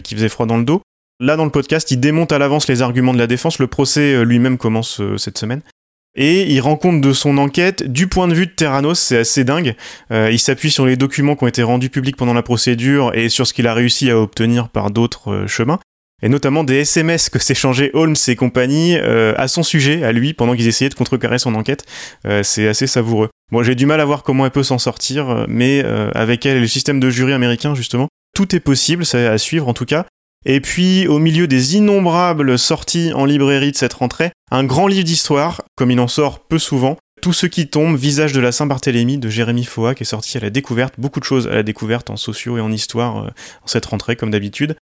qui 0.02 0.14
faisait 0.14 0.28
froid 0.28 0.46
dans 0.46 0.56
le 0.56 0.64
dos. 0.64 0.82
Là 1.22 1.36
dans 1.36 1.44
le 1.44 1.50
podcast 1.50 1.90
il 1.90 2.00
démonte 2.00 2.32
à 2.32 2.38
l'avance 2.38 2.68
les 2.68 2.82
arguments 2.82 3.14
de 3.14 3.18
la 3.18 3.26
défense, 3.26 3.58
le 3.58 3.68
procès 3.68 4.24
lui-même 4.24 4.58
commence 4.58 5.00
cette 5.16 5.38
semaine 5.38 5.62
et 6.14 6.50
il 6.52 6.60
rend 6.60 6.76
compte 6.76 7.00
de 7.00 7.12
son 7.12 7.38
enquête 7.38 7.90
du 7.90 8.06
point 8.06 8.28
de 8.28 8.34
vue 8.34 8.46
de 8.46 8.52
Terranos, 8.52 8.98
c'est 8.98 9.18
assez 9.18 9.44
dingue. 9.44 9.74
Euh, 10.10 10.30
il 10.30 10.38
s'appuie 10.38 10.70
sur 10.70 10.86
les 10.86 10.96
documents 10.96 11.36
qui 11.36 11.44
ont 11.44 11.48
été 11.48 11.62
rendus 11.62 11.90
publics 11.90 12.16
pendant 12.16 12.34
la 12.34 12.42
procédure 12.42 13.14
et 13.14 13.28
sur 13.28 13.46
ce 13.46 13.54
qu'il 13.54 13.66
a 13.66 13.74
réussi 13.74 14.10
à 14.10 14.18
obtenir 14.18 14.68
par 14.68 14.90
d'autres 14.90 15.32
euh, 15.32 15.46
chemins, 15.46 15.78
et 16.22 16.28
notamment 16.28 16.64
des 16.64 16.80
SMS 16.80 17.30
que 17.30 17.38
s'échangeaient 17.38 17.90
Holmes 17.94 18.16
et 18.28 18.36
compagnie 18.36 18.96
euh, 18.96 19.32
à 19.38 19.48
son 19.48 19.62
sujet, 19.62 20.04
à 20.04 20.12
lui, 20.12 20.34
pendant 20.34 20.54
qu'ils 20.54 20.68
essayaient 20.68 20.90
de 20.90 20.94
contrecarrer 20.94 21.38
son 21.38 21.54
enquête. 21.54 21.84
c'est 22.42 22.68
assez 22.68 22.86
savoureux. 22.86 23.28
Bon, 23.50 23.62
j'ai 23.62 23.74
du 23.74 23.86
mal 23.86 24.00
à 24.00 24.04
voir 24.04 24.22
comment 24.22 24.44
elle 24.44 24.52
peut 24.52 24.62
s'en 24.62 24.78
sortir, 24.78 25.46
mais 25.48 25.84
avec 26.14 26.46
elle 26.46 26.58
et 26.58 26.60
le 26.60 26.68
système 26.68 27.00
de 27.00 27.10
jury 27.10 27.32
américain, 27.32 27.74
justement, 27.74 28.08
tout 28.34 28.54
est 28.54 28.60
possible, 28.60 29.04
c'est 29.04 29.26
à 29.26 29.36
suivre 29.36 29.68
en 29.68 29.74
tout 29.74 29.84
cas. 29.84 30.06
Et 30.44 30.60
puis, 30.60 31.06
au 31.06 31.18
milieu 31.18 31.46
des 31.46 31.76
innombrables 31.76 32.58
sorties 32.58 33.12
en 33.14 33.24
librairie 33.24 33.72
de 33.72 33.76
cette 33.76 33.92
rentrée, 33.92 34.32
un 34.50 34.64
grand 34.64 34.88
livre 34.88 35.04
d'histoire, 35.04 35.62
comme 35.76 35.90
il 35.90 36.00
en 36.00 36.08
sort 36.08 36.40
peu 36.40 36.58
souvent, 36.58 36.96
Tout 37.20 37.32
ce 37.32 37.46
qui 37.46 37.68
tombe, 37.68 37.96
Visage 37.96 38.32
de 38.32 38.40
la 38.40 38.50
Saint-Barthélemy 38.50 39.16
de 39.16 39.28
Jérémy 39.28 39.62
Foa, 39.62 39.94
qui 39.94 40.02
est 40.02 40.06
sorti 40.06 40.36
à 40.38 40.40
la 40.40 40.50
découverte, 40.50 40.94
beaucoup 40.98 41.20
de 41.20 41.24
choses 41.24 41.46
à 41.46 41.54
la 41.54 41.62
découverte 41.62 42.10
en 42.10 42.16
sociaux 42.16 42.58
et 42.58 42.60
en 42.60 42.72
histoire 42.72 43.18
euh, 43.18 43.28
en 43.62 43.66
cette 43.66 43.86
rentrée, 43.86 44.16
comme 44.16 44.32
d'habitude. 44.32 44.74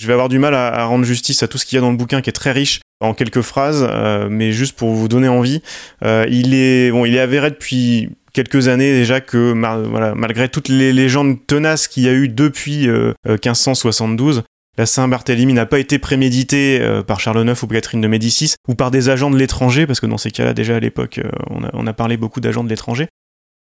Je 0.00 0.06
vais 0.06 0.14
avoir 0.14 0.30
du 0.30 0.38
mal 0.38 0.54
à, 0.54 0.86
rendre 0.86 1.04
justice 1.04 1.42
à 1.42 1.48
tout 1.48 1.58
ce 1.58 1.66
qu'il 1.66 1.76
y 1.76 1.78
a 1.78 1.82
dans 1.82 1.90
le 1.90 1.98
bouquin, 1.98 2.22
qui 2.22 2.30
est 2.30 2.32
très 2.32 2.52
riche 2.52 2.80
en 3.00 3.12
quelques 3.12 3.42
phrases, 3.42 3.86
euh, 3.86 4.28
mais 4.30 4.52
juste 4.52 4.74
pour 4.74 4.94
vous 4.94 5.06
donner 5.06 5.28
envie, 5.28 5.60
euh, 6.02 6.24
il 6.30 6.54
est 6.54 6.90
bon, 6.90 7.04
il 7.04 7.14
est 7.14 7.20
avéré 7.20 7.50
depuis 7.50 8.08
quelques 8.32 8.68
années 8.68 8.94
déjà 8.94 9.20
que 9.20 9.52
voilà, 9.90 10.14
malgré 10.14 10.48
toutes 10.48 10.70
les 10.70 10.94
légendes 10.94 11.46
tenaces 11.46 11.88
qu'il 11.88 12.04
y 12.04 12.08
a 12.08 12.14
eu 12.14 12.28
depuis 12.28 12.88
1572, 13.28 14.44
la 14.78 14.86
Saint-Barthélemy 14.86 15.52
n'a 15.52 15.66
pas 15.66 15.78
été 15.78 15.98
préméditée 15.98 16.80
euh, 16.80 17.02
par 17.02 17.20
Charles 17.20 17.46
IX 17.46 17.62
ou 17.62 17.66
Catherine 17.66 18.00
de 18.00 18.08
Médicis 18.08 18.54
ou 18.68 18.74
par 18.74 18.90
des 18.90 19.10
agents 19.10 19.30
de 19.30 19.36
l'étranger, 19.36 19.86
parce 19.86 20.00
que 20.00 20.06
dans 20.06 20.18
ces 20.18 20.30
cas-là, 20.30 20.54
déjà 20.54 20.76
à 20.76 20.80
l'époque, 20.80 21.18
euh, 21.18 21.30
on, 21.50 21.86
a, 21.86 21.92
parlé 21.92 22.16
beaucoup 22.16 22.40
d'agents 22.40 22.64
de 22.64 22.70
l'étranger. 22.70 23.08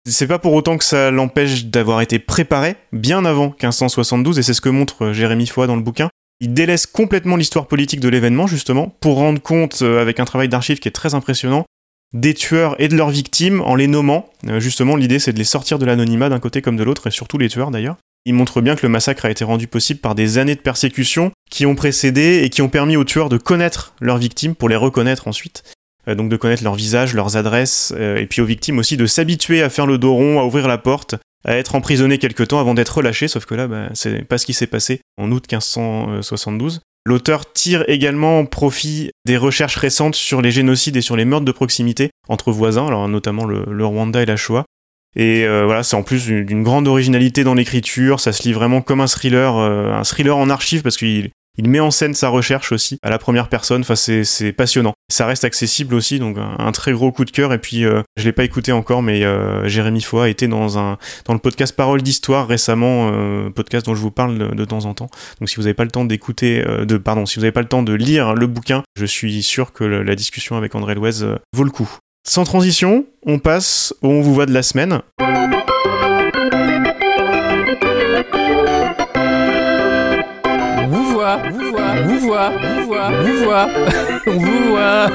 C'est 0.08 0.28
pas 0.28 0.40
pour 0.40 0.54
autant 0.54 0.78
que 0.78 0.84
ça 0.84 1.12
l'empêche 1.12 1.66
d'avoir 1.66 2.02
été 2.02 2.20
préparé 2.20 2.76
bien 2.94 3.26
avant 3.26 3.48
1572, 3.48 4.38
et 4.38 4.44
c'est 4.44 4.54
ce 4.54 4.62
que 4.62 4.70
montre 4.70 5.06
euh, 5.06 5.14
Jérémy 5.14 5.48
Foy 5.48 5.66
dans 5.66 5.76
le 5.76 5.82
bouquin. 5.82 6.10
Il 6.42 6.54
délaisse 6.54 6.86
complètement 6.86 7.36
l'histoire 7.36 7.68
politique 7.68 8.00
de 8.00 8.08
l'événement, 8.08 8.48
justement, 8.48 8.96
pour 9.02 9.18
rendre 9.18 9.42
compte, 9.42 9.82
avec 9.82 10.22
un 10.22 10.26
travail 10.26 10.48
d'archives 10.48 10.80
qui 10.80 10.88
est 10.88 10.92
très 10.92 11.14
impressionnant, 11.14 11.66
des 12.14 12.34
tueurs 12.34 12.80
et 12.80 12.88
de 12.88 12.96
leurs 12.96 13.10
victimes 13.10 13.60
en 13.60 13.76
les 13.76 13.88
nommant. 13.88 14.30
Justement, 14.60 14.96
l'idée 14.96 15.20
c'est 15.20 15.34
de 15.34 15.38
les 15.38 15.44
sortir 15.44 15.80
de 15.80 15.86
l'anonymat 15.86 16.30
d'un 16.30 16.40
côté 16.40 16.62
comme 16.62 16.78
de 16.78 16.84
l'autre, 16.84 17.08
et 17.08 17.12
surtout 17.12 17.38
les 17.38 17.50
tueurs 17.50 17.72
d'ailleurs. 17.72 17.98
Il 18.26 18.34
montre 18.34 18.62
bien 18.62 18.76
que 18.76 18.86
le 18.86 18.90
massacre 18.90 19.26
a 19.26 19.32
été 19.32 19.44
rendu 19.44 19.68
possible 19.68 20.00
par 20.00 20.16
des 20.16 20.38
années 20.38 20.56
de 20.56 20.62
persécution 20.62 21.32
qui 21.50 21.66
ont 21.66 21.76
précédé 21.76 22.42
et 22.44 22.50
qui 22.50 22.62
ont 22.62 22.70
permis 22.70 22.98
aux 22.98 23.04
tueurs 23.04 23.30
de 23.30 23.38
connaître 23.38 23.94
leurs 24.02 24.18
victimes 24.18 24.56
pour 24.56 24.70
les 24.70 24.76
reconnaître 24.76 25.28
ensuite. 25.28 25.64
Euh, 26.08 26.16
donc 26.16 26.30
de 26.30 26.38
connaître 26.38 26.64
leur 26.64 26.76
visage, 26.76 27.14
leurs 27.14 27.38
adresses, 27.38 27.94
euh, 27.98 28.18
et 28.18 28.26
puis 28.26 28.42
aux 28.42 28.46
victimes 28.46 28.80
aussi 28.80 28.98
de 28.98 29.06
s'habituer 29.06 29.62
à 29.62 29.70
faire 29.70 29.86
le 29.86 29.98
dos 29.98 30.14
rond, 30.14 30.40
à 30.40 30.44
ouvrir 30.44 30.68
la 30.68 30.78
porte, 30.78 31.16
à 31.46 31.56
être 31.56 31.76
emprisonnés 31.76 32.18
quelque 32.18 32.44
temps 32.44 32.60
avant 32.60 32.74
d'être 32.74 32.98
relâchés, 32.98 33.28
sauf 33.28 33.46
que 33.46 33.56
là, 33.56 33.68
bah, 33.68 33.90
c'est 33.94 34.26
pas 34.26 34.38
ce 34.38 34.46
qui 34.46 34.54
s'est 34.54 34.68
passé 34.68 35.02
en 35.18 35.32
août 35.32 35.46
1572. 35.50 36.82
L'auteur 37.06 37.52
tire 37.54 37.86
également 37.88 38.46
profit 38.46 39.12
des 39.26 39.38
recherches 39.38 39.78
récentes 39.78 40.16
sur 40.16 40.42
les 40.42 40.52
génocides 40.52 40.98
et 40.98 41.02
sur 41.02 41.16
les 41.16 41.26
meurtres 41.26 41.46
de 41.46 41.52
proximité 41.52 42.10
entre 42.28 42.52
voisins, 42.52 42.88
alors 42.88 43.08
notamment 43.08 43.46
le, 43.46 43.64
le 43.68 43.86
Rwanda 43.86 44.22
et 44.22 44.26
la 44.26 44.36
Shoah. 44.36 44.66
Et 45.20 45.46
euh, 45.46 45.66
voilà, 45.66 45.84
c'est 45.84 45.98
en 45.98 46.04
plus 46.04 46.28
d'une 46.28 46.64
grande 46.64 46.88
originalité 46.88 47.44
dans 47.44 47.54
l'écriture, 47.54 48.20
ça 48.20 48.32
se 48.32 48.44
lit 48.44 48.54
vraiment 48.54 48.82
comme 48.82 49.02
un 49.02 49.08
thriller, 49.08 49.58
euh, 49.58 49.92
un 49.92 50.04
thriller 50.04 50.38
en 50.38 50.50
archive 50.50 50.82
parce 50.82 50.96
qu'il 50.96 51.32
il 51.60 51.70
met 51.70 51.82
en 51.82 51.92
scène 51.92 52.14
sa 52.14 52.30
recherche 52.30 52.72
aussi 52.72 53.00
à 53.04 53.10
la 53.10 53.18
première 53.18 53.50
personne. 53.50 53.82
Enfin, 53.82 53.96
c'est 53.98 54.54
passionnant. 54.54 54.94
Ça 55.12 55.26
reste 55.26 55.44
accessible 55.44 55.94
aussi, 55.94 56.18
donc 56.18 56.38
un, 56.38 56.72
très 56.72 56.94
gros 56.94 57.12
coup 57.12 57.26
de 57.26 57.32
cœur. 57.32 57.52
Et 57.52 57.58
puis, 57.58 57.84
euh, 57.84 58.02
je 58.16 58.24
l'ai 58.24 58.32
pas 58.32 58.46
écouté 58.46 58.72
encore, 58.72 59.04
mais 59.04 59.26
euh, 59.26 59.68
Jérémy 59.68 60.02
Foy 60.02 60.26
a 60.26 60.30
été 60.30 60.48
dans 60.48 60.80
un 60.80 60.98
dans 61.26 61.34
le 61.34 61.40
podcast 61.40 61.76
Parole 61.76 62.02
d'histoire 62.02 62.48
récemment, 62.48 63.12
euh, 63.12 63.50
podcast 63.50 63.86
dont 63.88 63.94
je 63.94 64.02
vous 64.02 64.10
parle 64.10 64.56
de, 64.56 64.66
temps 64.66 64.86
en 64.86 64.94
temps. 64.94 65.10
Donc, 65.42 65.50
si 65.50 65.58
vous 65.58 65.64
n'avez 65.64 65.74
pas 65.74 65.84
le 65.84 65.92
temps 65.92 66.06
d'écouter, 66.06 66.64
de 66.64 66.98
pardon, 66.98 67.26
si 67.26 67.36
vous 67.36 67.42
n'avez 67.42 67.52
pas 67.52 67.62
le 67.62 67.68
temps 67.68 67.84
de 67.84 67.94
lire 67.94 68.36
le 68.36 68.48
bouquin, 68.48 68.84
je 68.96 69.06
suis 69.06 69.44
sûr 69.44 69.74
que 69.74 69.84
la 69.84 70.16
discussion 70.16 70.56
avec 70.56 70.76
André 70.76 70.96
Louez 70.96 71.36
vaut 71.54 71.64
le 71.66 71.72
coup. 71.72 71.90
Sans 72.30 72.44
transition, 72.44 73.08
on 73.26 73.40
passe 73.40 73.92
au 74.04 74.10
On 74.10 74.22
vous 74.22 74.36
voit 74.36 74.46
de 74.46 74.54
la 74.54 74.62
semaine. 74.62 75.02
vous 80.88 81.06
voit, 81.12 81.38
vous 81.50 81.72
voit, 81.72 81.96
vous 82.06 82.20
voit, 82.20 82.52
vous 83.24 83.44
voit, 83.44 83.68
on 84.28 84.32
vous 84.38 84.70
voit. 84.70 85.08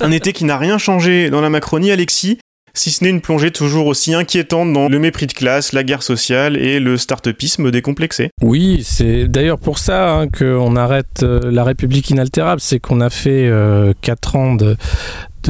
Un 0.00 0.10
été 0.10 0.34
qui 0.34 0.44
n'a 0.44 0.58
rien 0.58 0.76
changé 0.76 1.30
dans 1.30 1.40
la 1.40 1.48
Macronie, 1.48 1.90
Alexis, 1.90 2.38
si 2.76 2.90
ce 2.90 3.02
n'est 3.02 3.10
une 3.10 3.20
plongée 3.20 3.50
toujours 3.50 3.86
aussi 3.86 4.14
inquiétante 4.14 4.72
dans 4.72 4.88
le 4.88 4.98
mépris 4.98 5.26
de 5.26 5.32
classe, 5.32 5.72
la 5.72 5.82
guerre 5.82 6.02
sociale 6.02 6.56
et 6.56 6.78
le 6.78 6.96
start-upisme 6.96 7.70
décomplexé. 7.70 8.30
Oui, 8.42 8.82
c'est 8.84 9.28
d'ailleurs 9.28 9.58
pour 9.58 9.78
ça 9.78 10.12
hein, 10.12 10.28
qu'on 10.28 10.76
arrête 10.76 11.22
euh, 11.22 11.50
la 11.50 11.64
République 11.64 12.10
inaltérable, 12.10 12.60
c'est 12.60 12.78
qu'on 12.78 13.00
a 13.00 13.10
fait 13.10 13.50
4 14.02 14.36
euh, 14.36 14.38
ans 14.38 14.54
de, 14.54 14.76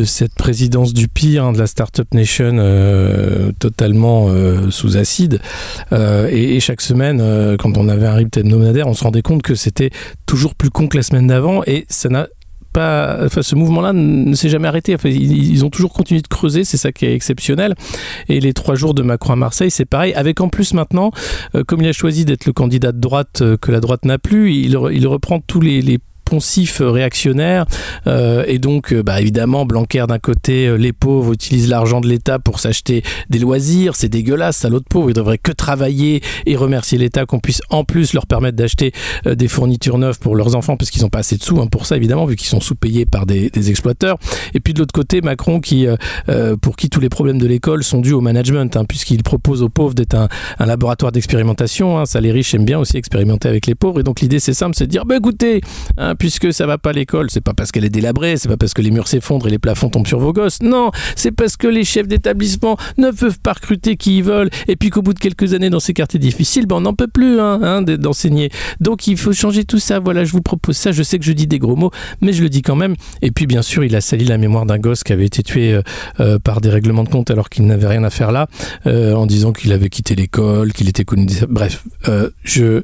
cette 0.05 0.35
présidence 0.35 0.93
du 0.93 1.09
pire, 1.09 1.45
hein, 1.45 1.53
de 1.53 1.59
la 1.59 1.67
Startup 1.67 2.13
Nation 2.13 2.57
euh, 2.59 3.51
totalement 3.59 4.27
euh, 4.29 4.71
sous 4.71 4.99
acide. 4.99 5.41
Et, 5.91 6.61
chaque 6.61 6.81
semaine, 6.81 7.57
quand 7.59 7.77
on 7.77 7.89
avait 7.89 8.07
un 8.07 8.15
rythme 8.15 8.41
hebdomadaire, 8.41 8.87
on 8.87 8.95
se 8.95 9.05
rendait 9.05 9.23
compte 9.23 9.43
que 9.43 9.55
c'était 9.55 9.91
toujours 10.27 10.55
plus 10.55 10.71
con 10.71 10.89
que 10.89 10.97
la 10.97 11.03
semaine 11.03 11.27
d'avant 11.27 11.63
et 11.67 11.87
ça 11.89 12.09
n'a 12.09 12.29
enfin, 12.77 13.43
ce 13.43 13.55
mouvement-là 13.55 13.93
ne 13.93 14.35
s'est 14.35 14.49
jamais 14.49 14.69
arrêté. 14.69 14.97
Ils, 15.05 15.65
ont 15.65 15.71
toujours 15.71 15.93
continué 15.93 16.21
de 16.21 16.29
creuser, 16.29 16.65
c'est 16.65 16.77
ça 16.77 16.93
qui 16.93 17.07
est 17.07 17.15
exceptionnel. 17.15 17.75
Et 18.29 18.41
les 18.41 18.53
trois 18.53 18.75
jours 18.75 18.95
de 18.95 19.03
Macron 19.03 19.33
à 19.33 19.37
Marseille, 19.37 19.71
c'est 19.71 19.85
pareil. 19.85 20.15
Avec 20.15 20.41
en 20.41 20.49
plus 20.49 20.75
maintenant, 20.75 21.11
comme 21.67 21.83
il 21.83 21.89
a 21.89 21.93
choisi 21.93 22.25
d'être 22.25 22.47
le 22.47 22.53
candidat 22.53 22.93
de 22.93 23.01
droite 23.01 23.43
que 23.61 23.73
la 23.73 23.81
droite 23.81 24.05
n'a 24.05 24.19
plus, 24.19 24.55
il, 24.55 24.79
il 24.93 25.07
reprend 25.07 25.41
tous 25.41 25.61
les, 25.61 25.83
les 25.83 25.99
réactionnaire. 26.81 27.67
Euh, 28.07 28.45
et 28.47 28.59
donc, 28.59 28.93
euh, 28.93 29.03
bah, 29.03 29.21
évidemment, 29.21 29.67
Blanquer 29.67 30.05
d'un 30.09 30.19
côté, 30.19 30.67
euh, 30.67 30.77
les 30.77 30.93
pauvres 30.93 31.33
utilisent 31.33 31.69
l'argent 31.69 32.01
de 32.01 32.09
l'État 32.09 32.39
pour 32.39 32.61
s'acheter 32.61 33.03
des 33.31 33.39
loisirs. 33.39 33.97
C'est 33.97 34.09
dégueulasse, 34.09 34.59
ça 34.59 34.69
l'autre 34.69 34.87
pauvre. 34.89 35.11
Ils 35.11 35.15
devraient 35.15 35.39
que 35.39 35.53
travailler 35.53 36.23
et 36.47 36.57
remercier 36.57 36.99
l'État 36.99 37.27
qu'on 37.27 37.41
puisse 37.41 37.61
en 37.71 37.85
plus 37.85 38.13
leur 38.13 38.27
permettre 38.27 38.57
d'acheter 38.57 38.93
des 39.25 39.49
fournitures 39.49 39.99
neuves 39.99 40.19
pour 40.19 40.37
leurs 40.37 40.55
enfants 40.55 40.77
parce 40.77 40.91
qu'ils 40.91 41.03
n'ont 41.03 41.09
pas 41.09 41.21
assez 41.21 41.37
de 41.37 41.43
sous 41.43 41.61
hein, 41.61 41.67
pour 41.67 41.87
ça, 41.87 41.97
évidemment, 41.97 42.27
vu 42.27 42.37
qu'ils 42.37 42.49
sont 42.49 42.61
sous-payés 42.61 43.07
par 43.07 43.27
des, 43.27 43.51
exploiteurs. 43.71 44.19
Et 44.55 44.61
puis 44.61 44.75
de 44.75 44.81
l'autre 44.81 44.93
côté, 44.93 45.21
Macron, 45.21 45.61
qui, 45.61 45.87
pour 46.61 46.77
qui 46.77 46.89
tous 46.89 47.01
les 47.01 47.09
problèmes 47.09 47.39
de 47.39 47.47
l'école 47.47 47.83
sont 47.83 48.01
dus 48.01 48.13
au 48.13 48.21
management, 48.21 48.77
hein, 48.77 48.85
puisqu'il 48.85 49.23
propose 49.23 49.63
aux 49.63 49.69
pauvres 49.69 49.95
d'être 49.95 50.15
un, 50.15 50.29
laboratoire 50.65 51.13
d'expérimentation. 51.13 51.99
Hein. 51.99 52.07
Ça, 52.07 52.21
les 52.21 52.33
riches 52.33 52.55
aiment 52.55 52.65
bien 52.65 52.79
aussi 52.79 52.97
expérimenter 52.97 53.49
avec 53.49 53.67
les 53.67 53.75
pauvres. 53.75 54.01
Et 54.01 54.03
donc 54.03 54.21
l'idée, 54.21 54.41
c'est 54.41 54.55
simple, 54.55 54.75
c'est 54.77 54.87
de 54.87 54.91
dire, 54.91 55.05
bah, 55.05 55.17
écoutez, 55.17 55.61
puisque 56.19 56.53
ça 56.53 56.67
va 56.67 56.79
pas 56.79 56.91
à 56.91 56.93
l'école, 56.93 57.31
c'est 57.31 57.41
pas 57.41 57.55
parce 57.55 57.73
qu'elle 57.73 57.85
est 57.85 57.91
délabrée, 57.91 58.37
c'est 58.37 58.49
pas 58.49 58.57
parce 58.57 58.75
que 58.75 58.83
les 58.83 58.91
murs 58.91 59.09
s'effondrent 59.09 59.47
et 59.49 59.51
les 59.51 59.59
plafonds 59.59 59.89
tombent 59.89 60.07
sur 60.07 60.19
vos 60.19 60.33
gosses. 60.33 60.61
Non, 60.63 60.91
c'est 61.15 61.33
parce 61.33 61.57
que 61.57 61.67
les 61.67 61.85
chefs 61.85 62.09
d'établissement 62.09 62.77
ne 62.99 63.11
peuvent 63.11 63.39
pas 63.41 63.53
recruter 63.55 63.97
qui 63.97 64.19
ils 64.19 64.25
veulent 64.25 64.51
et 64.69 64.77
puis 64.77 64.91
qu'au 64.91 65.03
bout 65.03 65.15
de 65.15 65.19
quelques 65.19 65.55
années 65.55 65.71
dans 65.71 65.81
ces 65.81 65.95
quartiers 65.95 66.21
difficiles, 66.21 66.67
ben 66.67 66.77
on 66.77 66.81
n'en 66.81 66.95
peut 66.95 67.09
plus 67.09 67.41
hein, 67.41 67.61
hein 67.63 67.83
d'enseigner. 67.83 68.51
Donc 68.81 69.07
il 69.07 69.17
faut 69.17 69.33
changer 69.33 69.65
tout 69.65 69.79
ça. 69.79 69.99
Voilà, 69.99 70.25
je 70.25 70.33
vous 70.33 70.43
propose 70.43 70.77
ça. 70.77 70.93
Je 70.93 71.03
sais 71.03 71.19
que 71.19 71.25
je 71.25 71.33
dis 71.33 71.47
des 71.47 71.59
gros 71.59 71.77
mots, 71.77 71.91
mais 72.21 72.33
je 72.33 72.43
le 72.43 72.49
dis 72.49 72.63
quand 72.63 72.77
même. 72.77 72.95
Et 73.23 73.31
puis 73.31 73.47
bien 73.47 73.63
sûr, 73.63 73.85
il 73.85 73.95
a 73.97 74.01
sali 74.01 74.25
la 74.25 74.39
mémoire 74.39 74.67
d'un 74.67 74.79
gosse 74.79 75.05
qui 75.05 75.13
avait 75.13 75.27
été 75.27 75.43
tué 75.43 75.73
euh, 75.73 75.83
euh, 76.21 76.39
par 76.39 76.61
des 76.61 76.71
règlements 76.71 77.05
de 77.05 77.09
compte 77.09 77.31
alors 77.31 77.49
qu'il 77.49 77.67
n'avait 77.67 77.87
rien 77.87 78.05
à 78.05 78.11
faire 78.11 78.33
là, 78.33 78.49
euh, 78.87 79.15
en 79.15 79.27
disant 79.27 79.53
qu'il 79.53 79.73
avait 79.73 79.89
quitté 79.89 80.15
l'école, 80.15 80.73
qu'il 80.73 80.89
était 80.89 81.05
connu. 81.05 81.27
Bref, 81.49 81.85
je, 82.45 82.83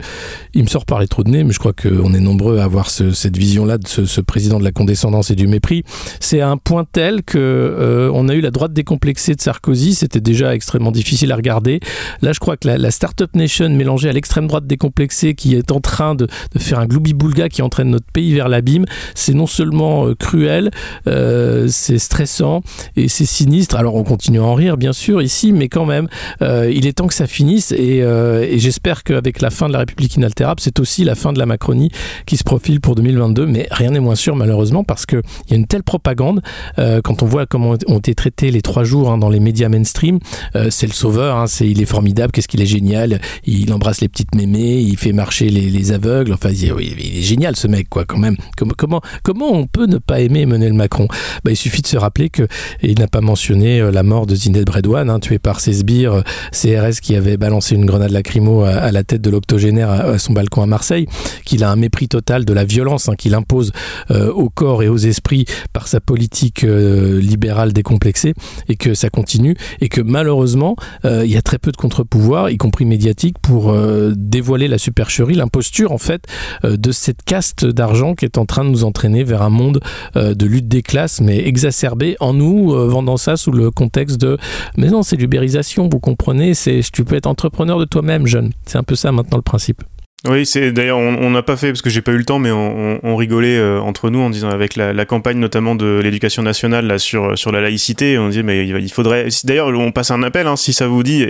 il 0.55 0.63
me 0.63 0.69
sort 0.69 0.85
parler 0.85 1.09
trop 1.09 1.23
de 1.23 1.31
nez, 1.31 1.45
mais 1.45 1.53
je 1.53 1.59
crois 1.59 1.73
qu'on 1.73 2.15
est 2.15 2.21
nombreux 2.21 2.59
à 2.59 2.65
avoir 2.65 2.91
ce, 2.91 3.22
cette 3.23 3.37
vision-là 3.37 3.79
de 3.79 3.87
ce, 3.87 4.21
président 4.21 4.59
de 4.59 4.65
la 4.65 4.73
condescendance 4.73 5.31
et 5.31 5.37
du 5.37 5.47
mépris, 5.47 5.85
c'est 6.19 6.41
à 6.41 6.49
un 6.49 6.57
point 6.57 6.85
tel 6.91 7.23
que 7.23 7.39
euh, 7.39 8.11
on 8.13 8.29
a 8.29 8.35
eu 8.35 8.41
la 8.41 8.51
droite 8.51 8.73
décomplexée 8.73 9.35
de 9.35 9.41
Sarkozy, 9.41 9.95
c'était 9.95 10.21
déjà 10.21 10.55
extrêmement 10.55 10.91
difficile 10.91 11.31
à 11.31 11.37
regarder. 11.37 11.81
Là, 12.21 12.33
je 12.33 12.41
crois 12.41 12.57
que 12.57 12.69
la, 12.69 12.91
Startup 12.91 13.35
Nation 13.35 13.71
mélangée 13.71 14.09
à 14.09 14.13
l'extrême 14.13 14.49
droite 14.49 14.67
décomplexée 14.67 15.35
qui 15.35 15.55
est 15.55 15.71
en 15.71 15.81
train 15.81 16.15
de, 16.15 16.27
faire 16.59 16.81
un 16.81 16.87
gloubi-boulga 16.87 17.49
qui 17.49 17.63
entraîne 17.63 17.91
notre 17.91 18.11
pays 18.13 18.35
vers 18.35 18.49
l'abîme, 18.49 18.87
c'est 19.15 19.35
non 19.35 19.47
seulement 19.47 20.07
euh, 20.07 20.15
cruel, 20.15 20.71
euh, 21.07 21.67
c'est 21.69 21.99
stressant 21.99 22.63
et 22.97 23.09
c'est 23.09 23.25
sinistre. 23.25 23.77
Alors 23.77 23.95
on 23.95 24.03
continue 24.03 24.41
à 24.41 24.45
en 24.45 24.55
rire, 24.55 24.77
bien 24.77 24.93
sûr, 24.93 25.23
ici, 25.23 25.53
mais 25.53 25.69
quand 25.69 25.87
même, 25.87 26.09
il 26.41 26.87
est 26.87 26.95
temps 26.95 27.07
que 27.07 27.15
ça 27.15 27.27
finisse 27.27 27.73
et, 27.73 27.99
et 27.99 28.59
j'espère 28.59 29.05
qu'avec 29.05 29.41
la 29.41 29.51
fin 29.51 29.69
de 29.69 29.73
la 29.73 29.81
République 29.81 30.17
inaltérable, 30.17 30.61
c'est 30.61 30.81
aussi 30.81 31.05
la 31.05 31.15
fin 31.15 31.33
de 31.33 31.39
la 31.39 31.47
Macronie 31.47 31.91
qui 32.27 32.37
se 32.37 32.45
profile 32.45 32.81
pour 32.81 32.95
2020 32.97 33.12
mais 33.47 33.67
rien 33.71 33.91
n'est 33.91 34.01
moins 34.01 34.15
sûr 34.15 34.37
malheureusement 34.37 34.85
parce 34.85 35.07
qu'il 35.07 35.23
y 35.51 35.55
a 35.55 35.57
une 35.57 35.67
telle 35.67 35.83
propagande. 35.83 36.43
Euh, 36.79 37.01
quand 37.03 37.23
on 37.23 37.27
voit 37.27 37.47
comment 37.47 37.77
ont 37.87 37.99
été 37.99 38.15
traités 38.15 38.51
les 38.51 38.63
trois 38.63 38.85
jours 38.85 39.11
hein, 39.11 39.19
dans 39.19 39.29
les 39.29 39.41
médias 39.41 39.69
mainstream, 39.69 40.19
euh, 40.57 40.69
c'est 40.71 40.87
le 40.87 40.93
sauveur, 40.93 41.37
hein, 41.37 41.47
c'est, 41.47 41.69
il 41.69 41.81
est 41.81 41.87
formidable, 41.87 42.33
qu'est-ce 42.33 42.49
qu'il 42.49 42.61
est 42.61 42.67
génial, 42.67 43.21
il 43.45 43.73
embrasse 43.73 44.01
les 44.01 44.09
petites 44.09 44.35
mémées, 44.35 44.81
il 44.81 44.97
fait 44.97 45.13
marcher 45.13 45.49
les, 45.49 45.93
aveugles, 45.93 46.33
enfin 46.33 46.51
il, 46.51 46.71
est 46.71 47.23
génial 47.23 47.57
ce 47.57 47.67
mec 47.67 47.89
quoi 47.89 48.05
quand 48.05 48.19
même. 48.19 48.37
Comment, 48.57 49.01
comment, 49.23 49.53
on 49.53 49.67
peut 49.67 49.87
ne 49.87 49.99
pas 49.99 50.21
aimer 50.21 50.43
Emmanuel 50.43 50.73
Macron? 50.73 51.09
Bah, 51.45 51.51
Il 51.51 51.57
suffit 51.57 51.83
de 51.83 51.87
se 51.87 51.97
rappeler 51.97 52.31
qu'il 52.31 52.99
n'a 52.99 53.09
pas 53.09 53.21
mentionné 53.21 53.81
euh, 53.81 53.91
la 53.91 54.03
mort 54.03 54.27
de 54.27 54.35
Zined 54.35 54.65
Bredouane, 54.65 55.11
hein, 55.11 55.21
tué 55.21 55.39
par 55.39 55.61
ses 55.61 55.73
sbires 55.73 56.23
CRS 56.53 57.01
qui 57.03 57.17
avait 57.17 57.37
balancé 57.37 57.75
une 57.75 57.87
grenade 57.87 58.11
lacrymo 58.11 58.63
à, 58.63 58.93
la 58.93 59.05
tête 59.05 59.21
de 59.21 59.31
l'octogénaire 59.31 59.91
à, 59.91 60.19
son 60.19 60.33
balcon 60.33 60.63
à 60.63 60.67
Marseille, 60.67 61.07
qu'il 61.45 61.65
a 61.65 61.71
un 61.71 61.77
mépris 61.77 62.09
total 62.09 62.45
de 62.45 62.53
la 62.53 62.65
violence 62.65 63.02
qu'il 63.17 63.35
impose 63.35 63.73
euh, 64.11 64.31
au 64.33 64.49
corps 64.49 64.83
et 64.83 64.89
aux 64.89 64.97
esprits 64.97 65.45
par 65.73 65.89
sa 65.89 66.01
politique 66.01 66.65
euh, 66.65 67.21
libérale 67.21 67.73
décomplexée 67.73 68.35
et 68.69 68.77
que 68.77 68.95
ça 68.95 69.11
continue 69.11 69.57
et 69.81 69.89
que 69.89 70.01
malheureusement 70.01 70.77
euh, 71.05 71.25
il 71.25 71.31
y 71.31 71.37
a 71.37 71.43
très 71.43 71.59
peu 71.59 71.73
de 71.73 71.77
contre-pouvoirs, 71.77 72.51
y 72.51 72.57
compris 72.57 72.85
médiatiques, 72.85 73.39
pour 73.41 73.75
dévoiler 74.15 74.69
la 74.69 74.79
supercherie, 74.79 75.35
l'imposture 75.35 75.93
en 75.93 75.99
fait 75.99 76.27
de 76.65 76.93
cette 76.93 77.23
caste 77.23 77.65
d'argent 77.65 78.15
qui 78.15 78.25
est 78.25 78.39
en 78.39 78.47
train 78.47 78.65
de 78.65 78.71
nous 78.71 78.85
entraîner 78.85 79.25
vers 79.25 79.43
un 79.43 79.51
monde 79.51 79.81
de 80.15 80.47
lutte 80.47 80.69
des 80.69 80.83
classes, 80.83 81.21
mais 81.21 81.39
exacerbé 81.47 82.17
en 82.21 82.35
nous, 82.35 82.71
vendant 82.89 83.17
ça 83.17 83.37
sous 83.37 83.53
le 83.53 83.71
contexte 83.71 84.21
de 84.21 84.39
mais 84.77 84.89
non 84.89 85.03
c'est 85.03 85.17
l'ubérisation, 85.17 85.89
vous 85.91 86.01
comprenez, 86.01 86.53
tu 86.93 87.05
peux 87.05 87.17
être 87.17 87.27
entrepreneur 87.27 87.79
de 87.79 87.85
toi-même 87.85 88.27
jeune, 88.27 88.53
c'est 88.67 88.79
un 88.79 88.85
peu 88.85 88.95
ça 88.95 89.13
maintenant 89.13 89.39
le 89.39 89.43
principe. 89.43 89.83
Oui, 90.25 90.47
c'est 90.47 90.71
d'ailleurs 90.71 90.99
on 90.99 91.31
n'a 91.31 91.43
pas 91.43 91.57
fait 91.57 91.69
parce 91.69 91.83
que 91.83 91.91
j'ai 91.91 92.01
pas 92.01 92.13
eu 92.13 92.17
le 92.17 92.25
temps, 92.25 92.39
mais 92.39 92.53
on, 92.53 93.17
rigolait 93.17 93.59
euh, 93.59 93.81
entre 93.81 94.09
nous 94.09 94.21
en 94.21 94.31
disant 94.31 94.51
avec 94.51 94.77
la, 94.77 95.05
campagne 95.05 95.39
notamment 95.39 95.75
de 95.75 95.99
l'éducation 96.01 96.45
nationale 96.45 96.87
là 96.87 96.99
sur 96.99 97.37
sur 97.37 97.51
la 97.51 97.61
laïcité, 97.61 98.19
on 98.19 98.29
disait 98.29 98.45
mais 98.45 98.65
il 98.65 98.93
faudrait. 98.93 99.27
D'ailleurs, 99.43 99.69
on 99.69 99.91
passe 99.91 100.13
un 100.13 100.23
appel 100.23 100.47
hein, 100.47 100.55
si 100.55 100.73
ça 100.73 100.87
vous 100.87 101.03
dit, 101.03 101.27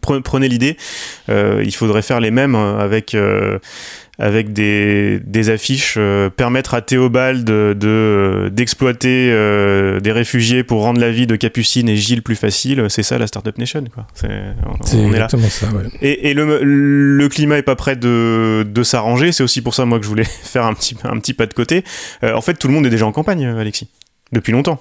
prenez 0.00 0.48
l'idée. 0.48 0.76
Euh, 1.28 1.60
il 1.64 1.74
faudrait 1.74 2.02
faire 2.02 2.20
les 2.20 2.30
mêmes 2.30 2.54
euh, 2.54 3.58
avec 4.18 4.52
des, 4.52 5.20
des 5.20 5.50
affiches, 5.50 5.96
euh, 5.98 6.30
permettre 6.30 6.74
à 6.74 6.80
Théobald 6.80 7.44
de, 7.44 7.76
de 7.78 8.50
d'exploiter 8.52 9.30
euh, 9.30 10.00
des 10.00 10.12
réfugiés 10.12 10.64
pour 10.64 10.82
rendre 10.82 11.00
la 11.00 11.10
vie 11.10 11.26
de 11.26 11.36
Capucine 11.36 11.88
et 11.88 11.96
Gilles 11.96 12.22
plus 12.22 12.36
facile, 12.36 12.86
c'est 12.88 13.02
ça 13.02 13.18
la 13.18 13.26
Startup 13.26 13.56
Nation. 13.58 13.84
C'est, 14.14 14.28
exactement 15.06 15.48
ça. 15.48 15.66
Ouais. 15.68 15.84
Et, 16.00 16.30
et 16.30 16.34
le, 16.34 16.60
le, 16.62 17.28
climat 17.28 17.58
est 17.58 17.62
pas 17.62 17.76
prêt 17.76 17.96
de, 17.96 18.66
de 18.66 18.82
s'arranger, 18.82 19.32
c'est 19.32 19.42
aussi 19.42 19.60
pour 19.60 19.74
ça 19.74 19.84
moi 19.84 19.98
que 19.98 20.04
je 20.04 20.08
voulais 20.08 20.24
faire 20.42 20.64
un 20.64 20.72
petit, 20.72 20.96
un 21.04 21.18
petit 21.18 21.34
pas 21.34 21.46
de 21.46 21.54
côté. 21.54 21.84
Euh, 22.24 22.34
en 22.34 22.40
fait, 22.40 22.54
tout 22.54 22.68
le 22.68 22.74
monde 22.74 22.86
est 22.86 22.90
déjà 22.90 23.06
en 23.06 23.12
campagne, 23.12 23.44
Alexis, 23.44 23.88
depuis 24.32 24.52
longtemps. 24.52 24.80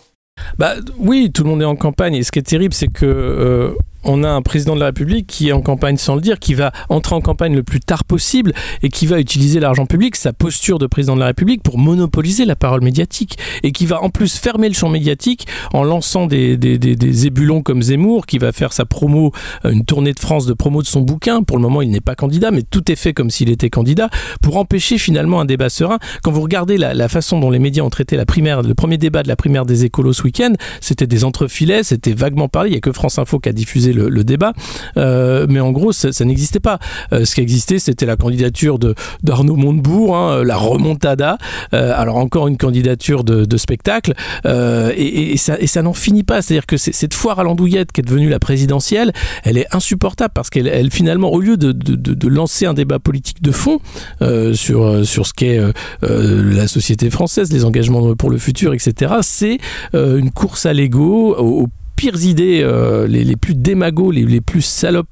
Bah 0.58 0.76
oui, 0.98 1.32
tout 1.34 1.44
le 1.44 1.50
monde 1.50 1.62
est 1.62 1.66
en 1.66 1.76
campagne. 1.76 2.16
Et 2.16 2.24
ce 2.24 2.32
qui 2.32 2.40
est 2.40 2.44
terrible, 2.44 2.74
c'est 2.74 2.88
que 2.88 3.76
on 4.06 4.24
a 4.24 4.30
un 4.30 4.42
président 4.42 4.76
de 4.76 4.80
la 4.80 4.88
République 4.88 5.28
qui 5.28 5.50
est 5.50 5.52
en 5.52 5.62
campagne 5.62 5.98
sans 5.98 6.16
le 6.16 6.22
dire, 6.22 6.40
qui 6.40 6.54
va 6.54 6.72
entrer 6.90 7.16
en 7.16 7.22
campagne 7.22 7.56
le 7.56 7.64
plus 7.64 7.80
tard 7.80 8.04
possible 8.04 8.54
et 8.82 8.90
qui 8.90 9.06
va 9.06 9.20
utiliser 9.20 9.60
l'argent 9.60 9.86
public, 9.86 10.16
sa 10.16 10.34
posture 10.34 10.80
de 10.80 10.88
président 10.88 11.16
de 11.16 11.20
la 11.20 11.28
République, 11.28 11.64
pour 11.64 11.78
monopoliser 11.78 12.46
la 12.46 12.56
parole 12.56 12.82
médiatique 12.82 13.38
et 13.64 13.72
qui 13.72 13.86
va 13.86 14.02
en 14.02 14.10
plus 14.10 14.38
fermer 14.38 14.68
le 14.68 14.74
champ 14.74 14.90
médiatique 14.90 15.48
en 15.74 15.84
lançant 15.84 16.28
des, 16.28 16.58
des, 16.58 16.78
des, 16.78 17.28
ébulons 17.28 17.62
comme 17.62 17.82
Zemmour, 17.82 18.26
qui 18.26 18.38
va 18.38 18.52
faire 18.52 18.74
sa 18.74 18.86
promo, 18.86 19.32
euh, 19.66 19.72
une 19.72 19.86
tournée 19.86 20.14
de 20.14 20.20
France 20.20 20.46
de 20.46 20.54
promo 20.54 20.82
de 20.82 20.88
son 20.88 21.02
bouquin. 21.02 21.44
Pour 21.44 21.58
le 21.58 21.64
moment, 21.64 21.82
il 21.82 21.90
n'est 21.90 22.02
pas 22.02 22.16
candidat, 22.16 22.52
mais 22.52 22.62
tout 22.62 22.92
est 22.92 22.96
fait 22.96 23.14
comme 23.14 23.30
s'il 23.30 23.50
était 23.50 23.70
candidat 23.70 24.10
pour 24.42 24.58
empêcher 24.58 24.98
finalement 24.98 25.40
un 25.40 25.46
débat 25.46 25.70
serein. 25.70 25.98
Quand 26.24 26.32
vous 26.32 26.42
regardez 26.42 26.78
la, 26.78 26.94
la 26.94 27.10
façon 27.10 27.40
dont 27.40 27.50
les 27.50 27.60
médias 27.60 27.84
ont 27.84 27.90
traité 27.90 28.16
la 28.18 28.26
primaire, 28.26 28.62
le 28.62 28.76
premier 28.76 28.98
débat 28.98 29.24
de 29.24 29.28
la 29.28 29.36
primaire 29.36 29.66
des 29.66 29.86
écolos 29.86 30.14
ce 30.14 30.24
week-end, 30.24 30.54
c'était 30.82 31.08
des 31.08 31.24
entrefilets, 31.24 31.84
c'était 31.84 32.14
vaguement 32.14 32.48
parlé. 32.48 32.70
Il 32.70 32.74
n'y 32.74 32.78
a 32.78 32.82
que 32.82 32.92
France 32.92 33.18
Info 33.18 33.40
qui 33.40 33.50
a 33.50 33.54
diffusé 33.54 33.94
le, 33.96 34.24
débat, 34.24 34.54
euh, 34.98 35.46
mais 35.50 35.60
en 35.60 35.72
gros, 35.72 35.92
ça, 35.92 36.10
n'existait 36.26 36.60
pas. 36.60 36.80
Euh, 37.14 37.26
ce 37.26 37.36
qui 37.36 37.42
existait, 37.42 37.80
c'était 37.80 38.06
la 38.06 38.16
candidature 38.16 38.80
de 38.80 38.96
d'Arnaud 39.24 39.56
Montebourg, 39.56 40.16
hein, 40.16 40.44
la 40.44 40.58
remontada. 40.58 41.38
Euh, 41.74 41.94
alors 41.96 42.18
encore 42.18 42.48
une 42.48 42.58
candidature 42.58 43.24
de, 43.24 43.58
spectacle, 43.58 44.14
euh, 44.46 44.92
et, 44.96 45.38
ça, 45.38 45.82
n'en 45.82 45.94
finit 45.94 46.24
pas. 46.24 46.42
C'est-à-dire 46.42 46.66
que 46.66 46.78
cette 46.78 47.14
foire 47.14 47.40
à 47.40 47.44
l'andouillette 47.44 47.92
qui 47.92 48.02
est 48.02 48.04
devenue 48.04 48.30
la 48.30 48.40
présidentielle, 48.40 49.14
elle 49.44 49.58
est 49.58 49.68
insupportable 49.74 50.32
parce 50.34 50.50
qu'elle, 50.50 50.68
elle, 50.68 50.92
finalement, 50.92 51.32
au 51.32 51.40
lieu 51.40 51.58
de, 51.58 52.28
lancer 52.28 52.66
un 52.66 52.74
débat 52.74 53.00
politique 53.00 53.42
de 53.42 53.52
fond 53.52 53.80
euh, 54.22 54.54
sur 54.54 55.06
sur 55.06 55.26
ce 55.26 55.34
qu'est 55.34 55.60
la 56.02 56.68
société 56.68 57.10
française, 57.10 57.52
les 57.52 57.66
engagements 57.66 58.16
pour 58.16 58.30
le 58.30 58.38
futur, 58.38 58.74
etc., 58.74 59.16
c'est 59.22 59.58
une 59.94 60.32
course 60.32 60.66
à 60.66 60.74
l'ego, 60.74 61.36
aux 61.38 61.68
pires 61.96 62.24
idées, 62.24 62.62
euh, 62.64 63.08
les, 63.08 63.24
les, 63.24 63.36
plus 63.36 63.56
démagos, 63.56 64.12
les, 64.12 64.26
les 64.26 64.42
plus 64.42 64.62
salopes 64.62 65.08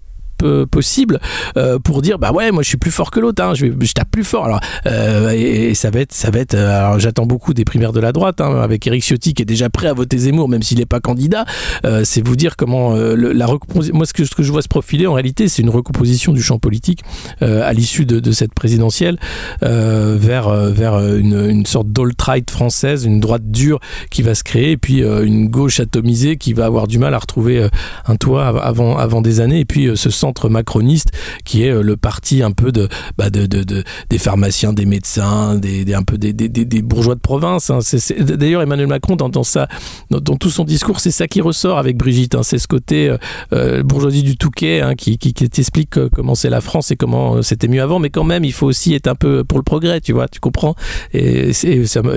possible 0.66 1.20
euh, 1.58 1.80
pour 1.80 2.02
dire 2.02 2.20
bah 2.20 2.32
ouais 2.32 2.52
moi 2.52 2.64
je 2.64 2.68
suis 2.68 2.78
plus 2.78 2.92
fort 2.92 3.12
que 3.12 3.20
l'autre 3.20 3.44
hein, 3.44 3.54
je, 3.54 3.68
je, 3.80 3.94
tape 3.94 4.10
plus 4.12 4.24
fort. 4.24 4.46
Alors 4.46 4.60
euh, 4.86 5.32
et, 5.32 5.74
ça 5.74 5.90
va 5.90 6.00
être 6.00 6.14
ça 6.14 6.30
va 6.32 6.40
être 6.40 6.56
alors 6.56 7.00
j'attends 7.00 7.26
beaucoup 7.26 7.54
des 7.54 7.66
primaires 7.66 7.94
de 7.94 8.00
la 8.00 8.12
droite 8.12 8.42
hein, 8.42 8.62
avec 8.62 8.86
Eric 8.88 9.04
Ciotti 9.04 9.34
qui 9.34 9.42
est 9.42 9.46
déjà 9.46 9.70
prêt 9.70 9.88
à 9.88 9.94
voter 9.94 10.18
Zemmour 10.18 10.50
même 10.50 10.64
s'il 10.64 10.80
n'est 10.80 10.86
pas 10.86 11.00
candidat. 11.00 11.46
Euh, 11.86 12.02
c'est 12.04 12.26
vous 12.26 12.36
dire 12.36 12.56
comment 12.56 12.96
la 12.96 13.48
moi 13.94 14.06
ce 14.06 14.14
que, 14.14 14.44
je 14.44 14.52
vois 14.52 14.62
se 14.62 14.68
profiler 14.68 15.08
en 15.08 15.14
réalité 15.14 15.48
c'est 15.48 15.62
une 15.62 15.70
recomposition 15.70 16.34
du 16.34 16.42
champ 16.42 16.60
politique 16.60 17.04
à 17.42 17.72
l'issue 17.74 18.06
de, 18.06 18.32
cette 18.32 18.54
présidentielle 18.54 19.18
vers 19.62 20.50
vers 20.50 20.98
une, 21.16 21.50
une 21.50 21.66
sorte 21.66 21.90
d'alt-right 21.90 22.50
française 22.50 23.06
une 23.06 23.20
droite 23.20 23.50
dure 23.52 23.80
qui 24.10 24.22
va 24.22 24.36
se 24.36 24.44
créer 24.44 24.72
et 24.72 24.78
puis 24.78 25.02
une 25.02 25.48
gauche 25.48 25.80
atomisée 25.80 26.38
qui 26.38 26.54
va 26.54 26.66
avoir 26.66 26.88
du 26.88 27.00
mal 27.00 27.14
à 27.14 27.20
retrouver 27.20 27.68
un 28.08 28.16
toit 28.16 28.48
avant 28.48 28.98
avant 28.98 29.22
des 29.22 29.40
années 29.40 29.60
et 29.60 29.66
puis 29.66 29.90
ce 29.96 30.10
centre 30.10 30.33
macroniste 30.50 31.12
qui 31.46 31.64
est 31.64 31.70
euh, 31.70 31.82
le 31.82 31.98
parti 31.98 32.42
un 32.42 32.52
peu 32.52 32.72
bah 33.18 33.30
de, 33.30 33.46
de, 33.46 33.64
de 33.64 33.84
des 34.10 34.18
pharmaciens, 34.18 34.74
des 34.74 34.86
médecins, 34.86 35.56
des, 35.56 35.94
un 35.94 36.04
peu 36.04 36.18
des, 36.18 36.82
bourgeois 36.82 37.16
de 37.16 37.20
province. 37.20 37.70
Hein. 37.70 37.80
D'ailleurs, 38.20 38.62
Emmanuel 38.62 38.88
Macron, 38.88 39.16
dans, 39.16 39.30
dans, 39.30 40.38
tout 40.38 40.50
son 40.50 40.64
discours, 40.64 41.00
c'est 41.00 41.12
ça 41.12 41.28
qui 41.28 41.42
ressort 41.42 41.78
avec 41.78 41.98
Brigitte. 41.98 42.36
Hein. 42.36 42.44
C'est 42.44 42.58
ce 42.58 42.68
côté 42.68 43.10
euh, 43.10 43.18
euh, 43.54 43.84
bourgeoisie 43.84 44.24
du 44.24 44.38
Touquet 44.38 44.82
hein, 44.82 44.96
qui, 44.96 45.18
qui, 45.18 45.34
qui 45.34 45.48
comment 45.88 46.36
c'est 46.36 46.50
la 46.50 46.62
France 46.62 46.92
et 46.92 46.96
comment 46.96 47.42
c'était 47.42 47.68
mieux 47.68 47.82
avant. 47.82 48.00
Mais 48.00 48.10
quand 48.10 48.24
même, 48.24 48.44
il 48.44 48.54
faut 48.54 48.68
aussi 48.68 48.94
être 48.94 49.08
un 49.08 49.16
peu 49.16 49.44
pour 49.44 49.58
le 49.58 49.64
progrès, 49.64 50.02
tu 50.02 50.14
vois, 50.14 50.28
tu 50.28 50.40
comprends? 50.40 50.76
Et, 51.14 51.52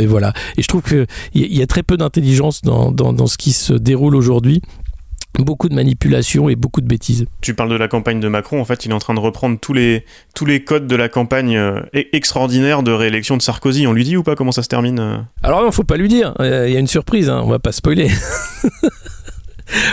voilà. 0.06 0.32
Et 0.56 0.62
je 0.62 0.68
trouve 0.68 0.82
qu'il 0.82 1.06
y, 1.34 1.58
y 1.58 1.62
a 1.62 1.66
très 1.66 1.82
peu 1.82 1.96
d'intelligence 1.96 2.62
dans, 2.62 2.90
dans 2.92 3.26
ce 3.26 3.36
qui 3.36 3.52
se 3.52 3.72
déroule 3.72 4.14
aujourd'hui 4.14 4.62
beaucoup 5.38 5.68
de 5.68 5.74
manipulation 5.74 6.48
et 6.48 6.56
beaucoup 6.56 6.80
de 6.80 6.86
bêtises. 6.86 7.26
Tu 7.40 7.54
parles 7.54 7.70
de 7.70 7.76
la 7.76 7.88
campagne 7.88 8.20
de 8.20 8.28
Macron, 8.28 8.60
en 8.60 8.64
fait, 8.64 8.84
il 8.84 8.90
est 8.90 8.94
en 8.94 8.98
train 8.98 9.14
de 9.14 9.20
reprendre 9.20 9.58
tous 9.60 9.72
les, 9.72 10.04
tous 10.34 10.46
les 10.46 10.64
codes 10.64 10.86
de 10.86 10.96
la 10.96 11.08
campagne 11.08 11.56
euh, 11.56 11.80
extraordinaire 11.92 12.82
de 12.82 12.92
réélection 12.92 13.36
de 13.36 13.42
Sarkozy. 13.42 13.86
On 13.86 13.92
lui 13.92 14.04
dit 14.04 14.16
ou 14.16 14.22
pas 14.22 14.34
comment 14.34 14.52
ça 14.52 14.62
se 14.62 14.68
termine 14.68 14.98
euh? 14.98 15.16
Alors 15.42 15.62
non, 15.62 15.70
faut 15.70 15.84
pas 15.84 15.96
lui 15.96 16.08
dire. 16.08 16.34
Il 16.40 16.46
y 16.46 16.76
a 16.76 16.78
une 16.78 16.86
surprise, 16.86 17.28
hein. 17.28 17.42
on 17.44 17.48
va 17.48 17.58
pas 17.58 17.72
spoiler. 17.72 18.10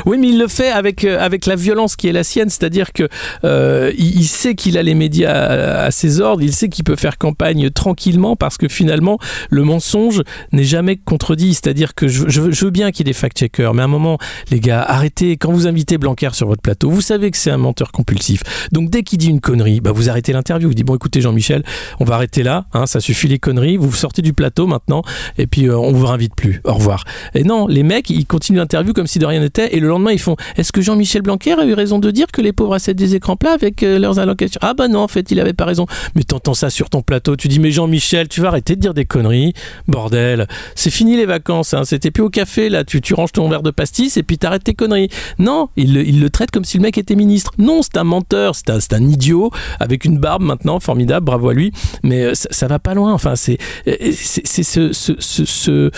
Oui, 0.05 0.17
mais 0.19 0.29
il 0.29 0.39
le 0.39 0.47
fait 0.47 0.69
avec, 0.69 1.03
euh, 1.03 1.19
avec 1.19 1.45
la 1.45 1.55
violence 1.55 1.95
qui 1.95 2.07
est 2.07 2.11
la 2.11 2.23
sienne, 2.23 2.49
c'est-à-dire 2.49 2.93
que 2.93 3.07
euh, 3.43 3.91
il, 3.97 4.25
sait 4.25 4.55
qu'il 4.55 4.77
a 4.77 4.83
les 4.83 4.95
médias 4.95 5.85
à, 5.85 5.91
ses 5.91 6.21
ordres, 6.21 6.41
il 6.43 6.53
sait 6.53 6.69
qu'il 6.69 6.83
peut 6.83 6.95
faire 6.95 7.17
campagne 7.17 7.69
tranquillement 7.69 8.35
parce 8.35 8.57
que 8.57 8.67
finalement, 8.67 9.19
le 9.49 9.63
mensonge 9.63 10.23
n'est 10.51 10.63
jamais 10.63 10.97
contredit. 10.97 11.53
C'est-à-dire 11.53 11.95
que 11.95 12.07
je 12.07 12.65
veux 12.65 12.71
bien 12.71 12.91
qu'il 12.91 13.05
y 13.05 13.09
ait 13.09 13.13
des 13.13 13.17
fact-checkers, 13.17 13.73
mais 13.73 13.81
à 13.81 13.85
un 13.85 13.89
moment, 13.89 14.17
les 14.51 14.59
gars, 14.59 14.81
arrêtez. 14.81 15.37
Quand 15.37 15.51
vous 15.51 15.67
invitez 15.67 15.97
Blanquer 15.97 16.29
sur 16.33 16.47
votre 16.47 16.61
plateau, 16.61 16.89
vous 16.89 17.01
savez 17.01 17.31
que 17.31 17.37
c'est 17.37 17.51
un 17.51 17.57
menteur 17.57 17.91
compulsif. 17.91 18.43
Donc 18.71 18.89
dès 18.89 19.03
qu'il 19.03 19.17
dit 19.17 19.29
une 19.29 19.41
connerie, 19.41 19.81
bah, 19.81 19.91
vous 19.91 20.09
arrêtez 20.09 20.33
l'interview. 20.33 20.67
Vous 20.67 20.73
dites, 20.73 20.85
bon, 20.85 20.95
écoutez, 20.95 21.21
Jean-Michel, 21.21 21.63
on 21.99 22.05
va 22.05 22.15
arrêter 22.15 22.43
là, 22.43 22.65
hein, 22.73 22.85
ça 22.85 22.99
suffit 22.99 23.27
les 23.27 23.39
conneries, 23.39 23.77
vous 23.77 23.91
sortez 23.93 24.21
du 24.21 24.33
plateau 24.33 24.67
maintenant, 24.67 25.03
et 25.37 25.47
puis 25.47 25.67
euh, 25.67 25.77
on 25.77 25.91
vous 25.91 26.07
invite 26.07 26.35
plus. 26.35 26.61
Au 26.63 26.73
revoir. 26.73 27.03
Et 27.33 27.43
non, 27.43 27.67
les 27.67 27.83
mecs, 27.83 28.09
ils 28.09 28.25
continuent 28.25 28.57
l'interview 28.57 28.93
comme 28.93 29.07
si 29.07 29.19
de 29.19 29.25
rien 29.25 29.39
n'était 29.39 29.62
et 29.71 29.79
le 29.79 29.87
lendemain 29.87 30.11
ils 30.11 30.19
font 30.19 30.35
est-ce 30.57 30.71
que 30.71 30.81
Jean-Michel 30.81 31.21
Blanquer 31.21 31.53
a 31.59 31.65
eu 31.65 31.73
raison 31.73 31.99
de 31.99 32.11
dire 32.11 32.27
que 32.31 32.41
les 32.41 32.53
pauvres 32.53 32.75
achètent 32.75 32.97
des 32.97 33.15
écrans 33.15 33.35
plats 33.35 33.53
avec 33.53 33.83
euh, 33.83 33.99
leurs 33.99 34.19
allocations? 34.19 34.59
Ah 34.61 34.73
bah 34.73 34.87
non 34.87 34.99
en 34.99 35.07
fait 35.07 35.31
il 35.31 35.39
avait 35.39 35.53
pas 35.53 35.65
raison. 35.65 35.85
Mais 36.15 36.23
t'entends 36.23 36.53
ça 36.53 36.69
sur 36.69 36.89
ton 36.89 37.01
plateau 37.01 37.35
tu 37.35 37.47
dis 37.47 37.59
mais 37.59 37.71
Jean-Michel 37.71 38.27
tu 38.27 38.41
vas 38.41 38.49
arrêter 38.49 38.75
de 38.75 38.81
dire 38.81 38.93
des 38.93 39.05
conneries. 39.05 39.53
Bordel. 39.87 40.47
C'est 40.75 40.91
fini 40.91 41.17
les 41.17 41.25
vacances 41.25 41.73
hein. 41.73 41.83
c'était 41.85 42.11
plus 42.11 42.23
au 42.23 42.29
café 42.29 42.69
là. 42.69 42.83
Tu, 42.83 43.01
tu 43.01 43.13
ranges 43.13 43.31
ton 43.31 43.49
verre 43.49 43.63
de 43.63 43.71
pastis 43.71 44.17
et 44.17 44.23
puis 44.23 44.37
t'arrêtes 44.37 44.63
tes 44.63 44.73
conneries. 44.73 45.09
Non 45.39 45.69
il, 45.75 46.19
le 46.19 46.29
traite 46.29 46.51
comme 46.51 46.65
si 46.65 46.77
le 46.77 46.83
mec 46.83 46.97
était 46.97 47.15
ministre. 47.15 47.51
Non 47.57 47.81
c'est 47.81 47.97
un 47.97 48.03
menteur 48.03 48.55
c'est 48.55 48.69
un, 48.69 48.79
un, 48.97 49.07
idiot 49.07 49.51
avec 49.79 50.05
une 50.05 50.17
barbe 50.17 50.43
maintenant 50.43 50.79
formidable 50.79 51.25
bravo 51.25 51.49
à 51.49 51.53
lui. 51.53 51.71
Mais 52.03 52.23
euh, 52.23 52.35
ça, 52.35 52.47
ça 52.51 52.67
va 52.67 52.79
pas 52.79 52.93
loin. 52.93 53.13
Enfin 53.13 53.35
c'est 53.35 53.57
euh, 53.87 54.11
ce, 54.13 54.93
ce 54.93 55.91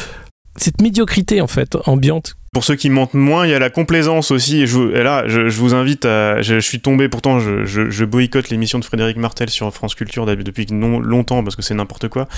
cette 0.55 0.81
médiocrité 0.81 1.41
en 1.41 1.47
fait 1.47 1.77
ambiante 1.85 2.35
pour 2.55 2.63
ceux 2.63 2.75
qui 2.75 2.89
mentent 2.89 3.15
moins, 3.15 3.45
il 3.45 3.49
y 3.49 3.53
a 3.53 3.59
la 3.59 3.69
complaisance 3.69 4.31
aussi. 4.31 4.61
Et, 4.61 4.65
je, 4.65 4.95
et 4.95 5.03
là, 5.03 5.25
je, 5.27 5.49
je, 5.49 5.59
vous 5.59 5.73
invite 5.73 6.05
à. 6.05 6.41
Je, 6.41 6.55
je 6.55 6.59
suis 6.65 6.79
tombé, 6.79 7.09
pourtant, 7.09 7.37
je, 7.37 8.05
boycotte 8.05 8.49
l'émission 8.49 8.79
de 8.79 8.85
Frédéric 8.85 9.17
Martel 9.17 9.49
sur 9.49 9.73
France 9.73 9.93
Culture 9.93 10.25
depuis 10.25 10.65
non, 10.71 11.01
longtemps 11.01 11.43
parce 11.43 11.57
que 11.57 11.61
c'est 11.61 11.73
n'importe 11.73 12.07
quoi. 12.07 12.29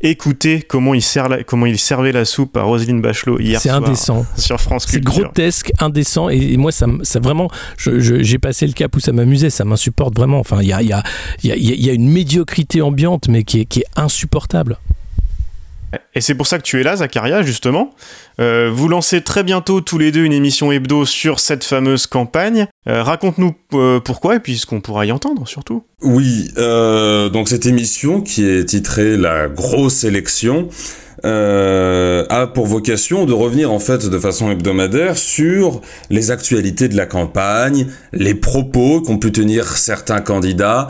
Écoutez 0.00 0.62
comment 0.62 0.92
il, 0.92 1.02
sert 1.02 1.28
la, 1.28 1.44
comment 1.44 1.66
il 1.66 1.78
servait 1.78 2.10
la 2.10 2.24
soupe 2.24 2.56
à 2.56 2.62
Roselyne 2.62 3.00
Bachelot 3.00 3.38
hier 3.38 3.60
soir. 3.60 3.76
C'est 3.76 3.86
indécent. 3.86 4.26
Sur 4.36 4.60
France 4.60 4.86
Culture. 4.86 5.12
C'est 5.14 5.22
grotesque, 5.22 5.72
indécent. 5.78 6.30
Et, 6.30 6.54
et, 6.54 6.56
moi, 6.56 6.72
ça, 6.72 6.86
ça 7.04 7.20
vraiment. 7.20 7.48
J'ai 7.78 8.38
passé 8.38 8.66
le 8.66 8.72
cap 8.72 8.96
où 8.96 8.98
ça 8.98 9.12
m'amusait, 9.12 9.50
ça 9.50 9.64
m'insupporte 9.64 10.16
vraiment. 10.16 10.40
Enfin, 10.40 10.58
il 10.62 10.66
y 10.66 10.72
a, 10.72 10.82
y, 10.82 10.92
a, 10.92 11.04
y, 11.44 11.52
a, 11.52 11.56
y 11.56 11.90
a 11.90 11.92
une 11.92 12.10
médiocrité 12.10 12.82
ambiante, 12.82 13.28
mais 13.28 13.44
qui 13.44 13.60
est, 13.60 13.66
qui 13.66 13.82
est 13.82 13.86
insupportable. 13.94 14.78
Et 16.14 16.20
c'est 16.20 16.34
pour 16.34 16.46
ça 16.46 16.58
que 16.58 16.62
tu 16.62 16.80
es 16.80 16.82
là, 16.82 16.96
Zacharia, 16.96 17.42
justement. 17.42 17.94
Euh, 18.40 18.70
vous 18.72 18.88
lancez 18.88 19.20
très 19.22 19.42
bientôt 19.42 19.80
tous 19.80 19.98
les 19.98 20.12
deux 20.12 20.24
une 20.24 20.32
émission 20.32 20.72
hebdo 20.72 21.04
sur 21.04 21.40
cette 21.40 21.64
fameuse 21.64 22.06
campagne. 22.06 22.66
Euh, 22.88 23.02
Raconte-nous 23.02 23.54
euh, 23.74 24.00
pourquoi 24.00 24.36
et 24.36 24.40
puis 24.40 24.58
ce 24.58 24.66
qu'on 24.66 24.80
pourra 24.80 25.06
y 25.06 25.12
entendre, 25.12 25.46
surtout. 25.46 25.84
Oui, 26.02 26.50
donc 26.56 27.48
cette 27.48 27.66
émission 27.66 28.20
qui 28.22 28.48
est 28.48 28.64
titrée 28.64 29.16
La 29.16 29.48
grosse 29.48 30.04
élection 30.04 30.68
a 31.22 32.46
pour 32.54 32.66
vocation 32.66 33.26
de 33.26 33.34
revenir 33.34 33.70
en 33.70 33.78
fait 33.78 34.06
de 34.06 34.18
façon 34.18 34.50
hebdomadaire 34.50 35.18
sur 35.18 35.82
les 36.08 36.30
actualités 36.30 36.88
de 36.88 36.96
la 36.96 37.04
campagne, 37.04 37.88
les 38.14 38.34
propos 38.34 39.02
qu'ont 39.02 39.18
pu 39.18 39.30
tenir 39.30 39.76
certains 39.76 40.22
candidats 40.22 40.88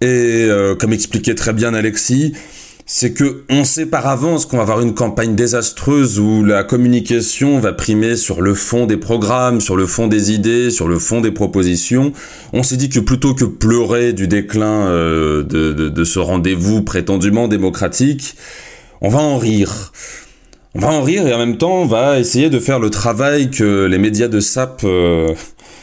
et 0.00 0.48
comme 0.80 0.92
expliquait 0.92 1.36
très 1.36 1.52
bien 1.52 1.74
Alexis, 1.74 2.34
c'est 2.90 3.12
que 3.12 3.42
on 3.50 3.64
sait 3.64 3.84
par 3.84 4.06
avance 4.06 4.46
qu'on 4.46 4.56
va 4.56 4.62
avoir 4.62 4.80
une 4.80 4.94
campagne 4.94 5.34
désastreuse 5.34 6.18
où 6.18 6.42
la 6.42 6.64
communication 6.64 7.60
va 7.60 7.74
primer 7.74 8.16
sur 8.16 8.40
le 8.40 8.54
fond 8.54 8.86
des 8.86 8.96
programmes, 8.96 9.60
sur 9.60 9.76
le 9.76 9.86
fond 9.86 10.06
des 10.06 10.32
idées, 10.32 10.70
sur 10.70 10.88
le 10.88 10.98
fond 10.98 11.20
des 11.20 11.30
propositions. 11.30 12.14
On 12.54 12.62
s'est 12.62 12.78
dit 12.78 12.88
que 12.88 12.98
plutôt 12.98 13.34
que 13.34 13.44
pleurer 13.44 14.14
du 14.14 14.26
déclin 14.26 14.86
euh, 14.86 15.42
de, 15.44 16.04
ce 16.04 16.18
rendez-vous 16.18 16.80
prétendument 16.80 17.46
démocratique, 17.46 18.36
on 19.02 19.10
va 19.10 19.18
en 19.18 19.36
rire. 19.36 19.92
On 20.74 20.80
va 20.80 20.88
en 20.88 21.02
rire 21.02 21.26
et 21.26 21.34
en 21.34 21.38
même 21.38 21.58
temps 21.58 21.82
on 21.82 21.86
va 21.86 22.18
essayer 22.18 22.48
de 22.48 22.58
faire 22.58 22.78
le 22.78 22.88
travail 22.88 23.50
que 23.50 23.84
les 23.84 23.98
médias 23.98 24.28
de 24.28 24.40
SAP 24.40 24.84
euh, 24.84 25.34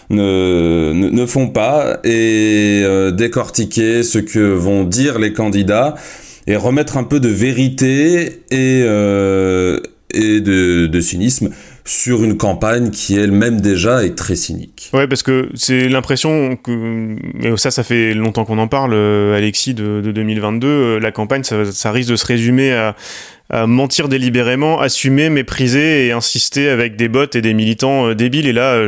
ne, 0.10 1.26
font 1.28 1.50
pas 1.50 2.00
et 2.04 2.82
euh, 2.84 3.12
décortiquer 3.12 4.02
ce 4.02 4.18
que 4.18 4.40
vont 4.40 4.84
dire 4.84 5.20
les 5.20 5.34
candidats 5.34 5.94
et 6.48 6.56
remettre 6.56 6.98
un 6.98 7.04
peu 7.04 7.20
de 7.20 7.30
vérité 7.30 8.44
et, 8.52 8.82
euh, 8.84 9.80
et 10.12 10.42
de, 10.42 11.00
cynisme 11.00 11.50
sur 11.84 12.24
une 12.24 12.38
campagne 12.38 12.90
qui 12.90 13.16
elle-même 13.16 13.62
déjà 13.62 14.04
est 14.04 14.16
très 14.16 14.36
cynique. 14.36 14.90
Ouais, 14.94 15.08
parce 15.08 15.22
que 15.22 15.50
c'est 15.54 15.88
l'impression 15.88 16.56
que 16.56 17.16
ça, 17.58 17.70
ça 17.70 17.84
fait 17.84 18.14
longtemps 18.14 18.46
qu'on 18.46 18.58
en 18.58 18.68
parle, 18.68 18.96
Alexis, 19.36 19.76
de, 19.76 20.02
de 20.02 20.12
2022. 20.12 20.98
La 20.98 21.12
campagne, 21.12 21.44
ça 21.44 21.92
risque 21.92 22.10
de 22.10 22.16
se 22.16 22.26
résumer 22.26 22.74
à 22.74 22.96
à 23.50 23.68
mentir 23.68 24.10
délibérément, 24.10 24.80
assumer, 24.80 25.30
mépriser 25.30 26.08
et 26.08 26.12
insister 26.12 26.70
avec 26.70 26.96
des 26.96 27.10
bots 27.10 27.26
et 27.34 27.42
des 27.42 27.54
militants 27.54 28.08
euh, 28.08 28.16
débiles. 28.16 28.48
Et 28.48 28.54
là, 28.54 28.88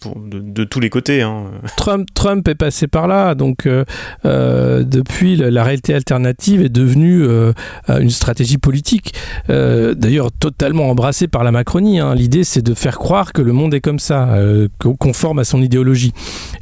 pour, 0.00 0.16
de, 0.16 0.64
tous 0.64 0.80
les 0.80 0.90
côtés. 0.90 1.22
Hein. 1.22 1.44
Trump, 1.76 2.08
Trump 2.14 2.46
est 2.48 2.54
passé 2.54 2.86
par 2.86 3.08
là. 3.08 3.34
Donc, 3.34 3.66
euh, 3.66 3.84
euh, 4.24 4.84
depuis, 4.84 5.36
la 5.36 5.64
réalité 5.64 5.94
alternative 5.94 6.62
est 6.62 6.68
devenue 6.68 7.22
euh, 7.24 7.52
une 7.88 8.10
stratégie 8.10 8.58
politique. 8.58 9.14
Euh, 9.50 9.94
D'ailleurs, 9.94 10.30
totalement 10.32 10.90
embrassée 10.90 11.28
par 11.28 11.44
la 11.44 11.52
Macronie. 11.52 12.00
Hein. 12.00 12.14
L'idée, 12.14 12.44
c'est 12.44 12.62
de 12.62 12.74
faire 12.74 12.98
croire 12.98 13.32
que 13.32 13.42
le 13.42 13.52
monde 13.52 13.74
est 13.74 13.80
comme 13.80 13.98
ça, 13.98 14.28
euh, 14.34 14.68
conforme 14.78 15.38
à 15.38 15.44
son 15.44 15.62
idéologie. 15.62 16.12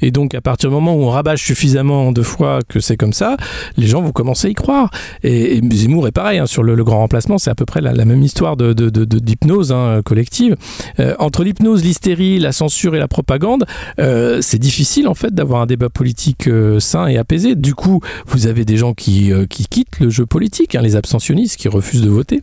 Et 0.00 0.10
donc, 0.10 0.34
à 0.34 0.40
partir 0.40 0.70
du 0.70 0.74
moment 0.74 0.94
où 0.94 1.02
on 1.02 1.10
rabâche 1.10 1.42
suffisamment 1.42 2.12
de 2.12 2.22
fois 2.22 2.60
que 2.68 2.80
c'est 2.80 2.96
comme 2.96 3.12
ça, 3.12 3.36
les 3.76 3.86
gens 3.86 4.02
vont 4.02 4.12
commencer 4.12 4.48
à 4.48 4.50
y 4.50 4.54
croire. 4.54 4.90
Et, 5.22 5.56
et 5.56 5.62
Zemmour 5.72 6.06
est 6.08 6.12
pareil. 6.12 6.38
Hein, 6.38 6.46
sur 6.46 6.59
le, 6.62 6.84
grand 6.84 6.98
remplacement, 6.98 7.38
c'est 7.38 7.50
à 7.50 7.54
peu 7.54 7.66
près 7.66 7.80
la, 7.80 8.04
même 8.04 8.22
histoire 8.22 8.56
de, 8.56 8.72
d'hypnose 8.72 9.72
hein, 9.72 10.00
collective. 10.04 10.56
Euh, 10.98 11.14
entre 11.18 11.44
l'hypnose, 11.44 11.82
l'hystérie, 11.82 12.38
la 12.38 12.52
censure 12.52 12.94
et 12.94 12.98
la 12.98 13.08
propagande, 13.08 13.64
euh, 13.98 14.38
c'est 14.40 14.58
difficile 14.58 15.08
en 15.08 15.14
fait 15.14 15.34
d'avoir 15.34 15.62
un 15.62 15.66
débat 15.66 15.88
politique 15.88 16.48
euh, 16.48 16.80
sain 16.80 17.06
et 17.06 17.16
apaisé. 17.16 17.54
Du 17.54 17.74
coup, 17.74 18.00
vous 18.26 18.46
avez 18.46 18.64
des 18.64 18.76
gens 18.76 18.94
qui, 18.94 19.32
qui 19.48 19.66
quittent 19.66 20.00
le 20.00 20.10
jeu 20.10 20.26
politique, 20.26 20.74
hein, 20.74 20.82
les 20.82 20.96
abstentionnistes 20.96 21.56
qui 21.56 21.68
refusent 21.68 22.02
de 22.02 22.10
voter. 22.10 22.42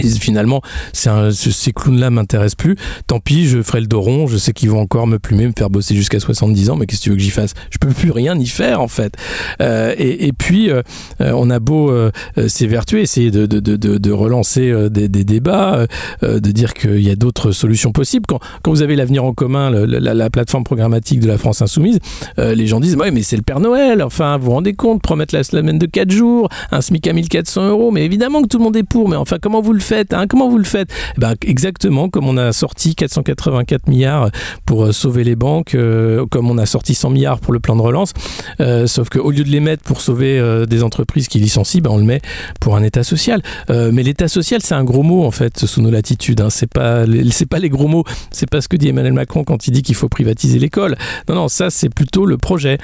Et 0.00 0.08
finalement, 0.10 0.60
ces 0.92 1.72
clowns-là 1.72 2.10
m'intéressent 2.10 2.56
plus. 2.56 2.76
Tant 3.06 3.20
pis, 3.20 3.46
je 3.46 3.62
ferai 3.62 3.80
le 3.80 3.86
dos 3.86 4.00
rond. 4.00 4.26
Je 4.26 4.36
sais 4.36 4.52
qu'ils 4.52 4.70
vont 4.70 4.80
encore 4.80 5.06
me 5.06 5.18
plumer, 5.18 5.46
me 5.46 5.52
faire 5.56 5.70
bosser 5.70 5.94
jusqu'à 5.94 6.20
70 6.20 6.70
ans. 6.70 6.76
Mais 6.76 6.86
qu'est-ce 6.86 7.00
que 7.00 7.04
tu 7.04 7.10
veux 7.10 7.16
que 7.16 7.22
j'y 7.22 7.30
fasse? 7.30 7.54
Je 7.70 7.78
peux 7.78 7.88
plus 7.88 8.10
rien 8.10 8.38
y 8.38 8.46
faire 8.46 8.80
en 8.80 8.88
fait. 8.88 9.14
Euh, 9.60 9.94
et, 9.98 10.32
puis, 10.32 10.70
euh, 10.70 10.82
on 11.20 11.50
a 11.50 11.60
beau 11.60 11.90
euh, 11.90 12.10
s'évertuer, 12.48 13.02
essayer 13.02 13.30
de, 13.30 14.12
relancer 14.12 14.70
euh, 14.70 14.88
des, 14.88 15.08
débats, 15.08 15.86
euh, 16.22 16.40
de 16.40 16.50
dire 16.50 16.74
qu'il 16.74 17.00
y 17.00 17.10
a 17.10 17.16
d'autres 17.16 17.52
solutions 17.52 17.92
possibles. 17.92 18.26
Quand, 18.26 18.40
vous 18.66 18.82
avez 18.82 18.96
l'avenir 18.96 19.24
en 19.24 19.32
commun, 19.32 19.70
la, 19.70 20.14
la, 20.14 20.30
plateforme 20.30 20.64
programmatique 20.64 21.20
de 21.20 21.28
la 21.28 21.38
France 21.38 21.62
insoumise, 21.62 21.98
euh, 22.38 22.54
les 22.54 22.66
gens 22.66 22.80
disent 22.80 22.96
ouais, 22.96 23.10
mais 23.10 23.22
c'est 23.22 23.36
le 23.36 23.42
Père 23.42 23.60
Noël. 23.60 24.02
Enfin, 24.02 24.36
vous 24.38 24.46
vous 24.46 24.50
rendez 24.52 24.74
compte, 24.74 25.02
promettre 25.02 25.34
la 25.34 25.44
semaine 25.44 25.78
de 25.78 25.86
4 25.86 26.10
jours, 26.10 26.48
un 26.72 26.80
SMIC 26.80 27.06
à 27.06 27.12
1400 27.12 27.68
euros. 27.68 27.90
Mais 27.90 28.04
évidemment 28.04 28.42
que 28.42 28.48
tout 28.48 28.58
le 28.58 28.64
monde 28.64 28.76
est 28.76 28.82
pour. 28.82 29.08
Mais 29.08 29.16
enfin, 29.16 29.36
comment 29.40 29.60
vous 29.60 29.72
le 29.72 29.80
hein 29.92 30.26
Comment 30.28 30.48
vous 30.48 30.58
le 30.58 30.64
faites? 30.64 30.90
Eh 31.16 31.20
ben, 31.20 31.34
Exactement 31.46 32.08
comme 32.08 32.28
on 32.28 32.36
a 32.36 32.52
sorti 32.52 32.94
484 32.94 33.88
milliards 33.88 34.30
pour 34.66 34.84
euh, 34.84 34.92
sauver 34.92 35.24
les 35.24 35.36
banques, 35.36 35.74
euh, 35.74 36.26
comme 36.30 36.50
on 36.50 36.58
a 36.58 36.66
sorti 36.66 36.94
100 36.94 37.10
milliards 37.10 37.40
pour 37.40 37.52
le 37.52 37.60
plan 37.60 37.76
de 37.76 37.82
relance, 37.82 38.12
euh, 38.60 38.86
sauf 38.86 39.08
qu'au 39.08 39.30
lieu 39.30 39.44
de 39.44 39.50
les 39.50 39.60
mettre 39.60 39.82
pour 39.82 40.00
sauver 40.00 40.38
euh, 40.38 40.66
des 40.66 40.82
entreprises 40.82 41.28
qui 41.28 41.38
licencient, 41.38 41.80
ben, 41.82 41.90
on 41.90 41.98
le 41.98 42.04
met 42.04 42.20
pour 42.60 42.76
un 42.76 42.82
État 42.82 43.02
social. 43.02 43.42
Mais 43.68 44.02
l'État 44.02 44.28
social, 44.28 44.60
c'est 44.62 44.74
un 44.74 44.84
gros 44.84 45.02
mot 45.02 45.24
en 45.24 45.30
fait 45.30 45.66
sous 45.66 45.80
nos 45.80 45.90
latitudes. 45.90 46.40
Hein. 46.40 46.50
C'est 46.50 46.66
pas, 46.72 47.04
pas 47.50 47.58
les 47.58 47.68
gros 47.68 47.88
mots. 47.88 48.04
C'est 48.30 48.48
pas 48.48 48.60
ce 48.60 48.68
que 48.68 48.76
dit 48.76 48.88
Emmanuel 48.88 49.12
Macron 49.12 49.44
quand 49.44 49.66
il 49.66 49.72
dit 49.72 49.82
qu'il 49.82 49.94
faut 49.94 50.08
privatiser 50.08 50.58
l'école. 50.58 50.96
Non, 51.28 51.34
non, 51.34 51.48
ça 51.48 51.70
c'est 51.70 51.88
plutôt 51.88 52.26
le 52.26 52.36
projet 52.36 52.78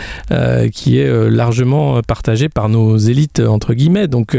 qui 0.72 0.98
est 0.98 1.30
largement 1.30 2.00
partagé 2.02 2.48
par 2.48 2.68
nos 2.68 2.96
élites 2.96 3.40
entre 3.40 3.74
guillemets. 3.74 4.08
Donc, 4.08 4.36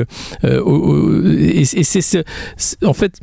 en 2.84 2.94
fait 2.94 3.20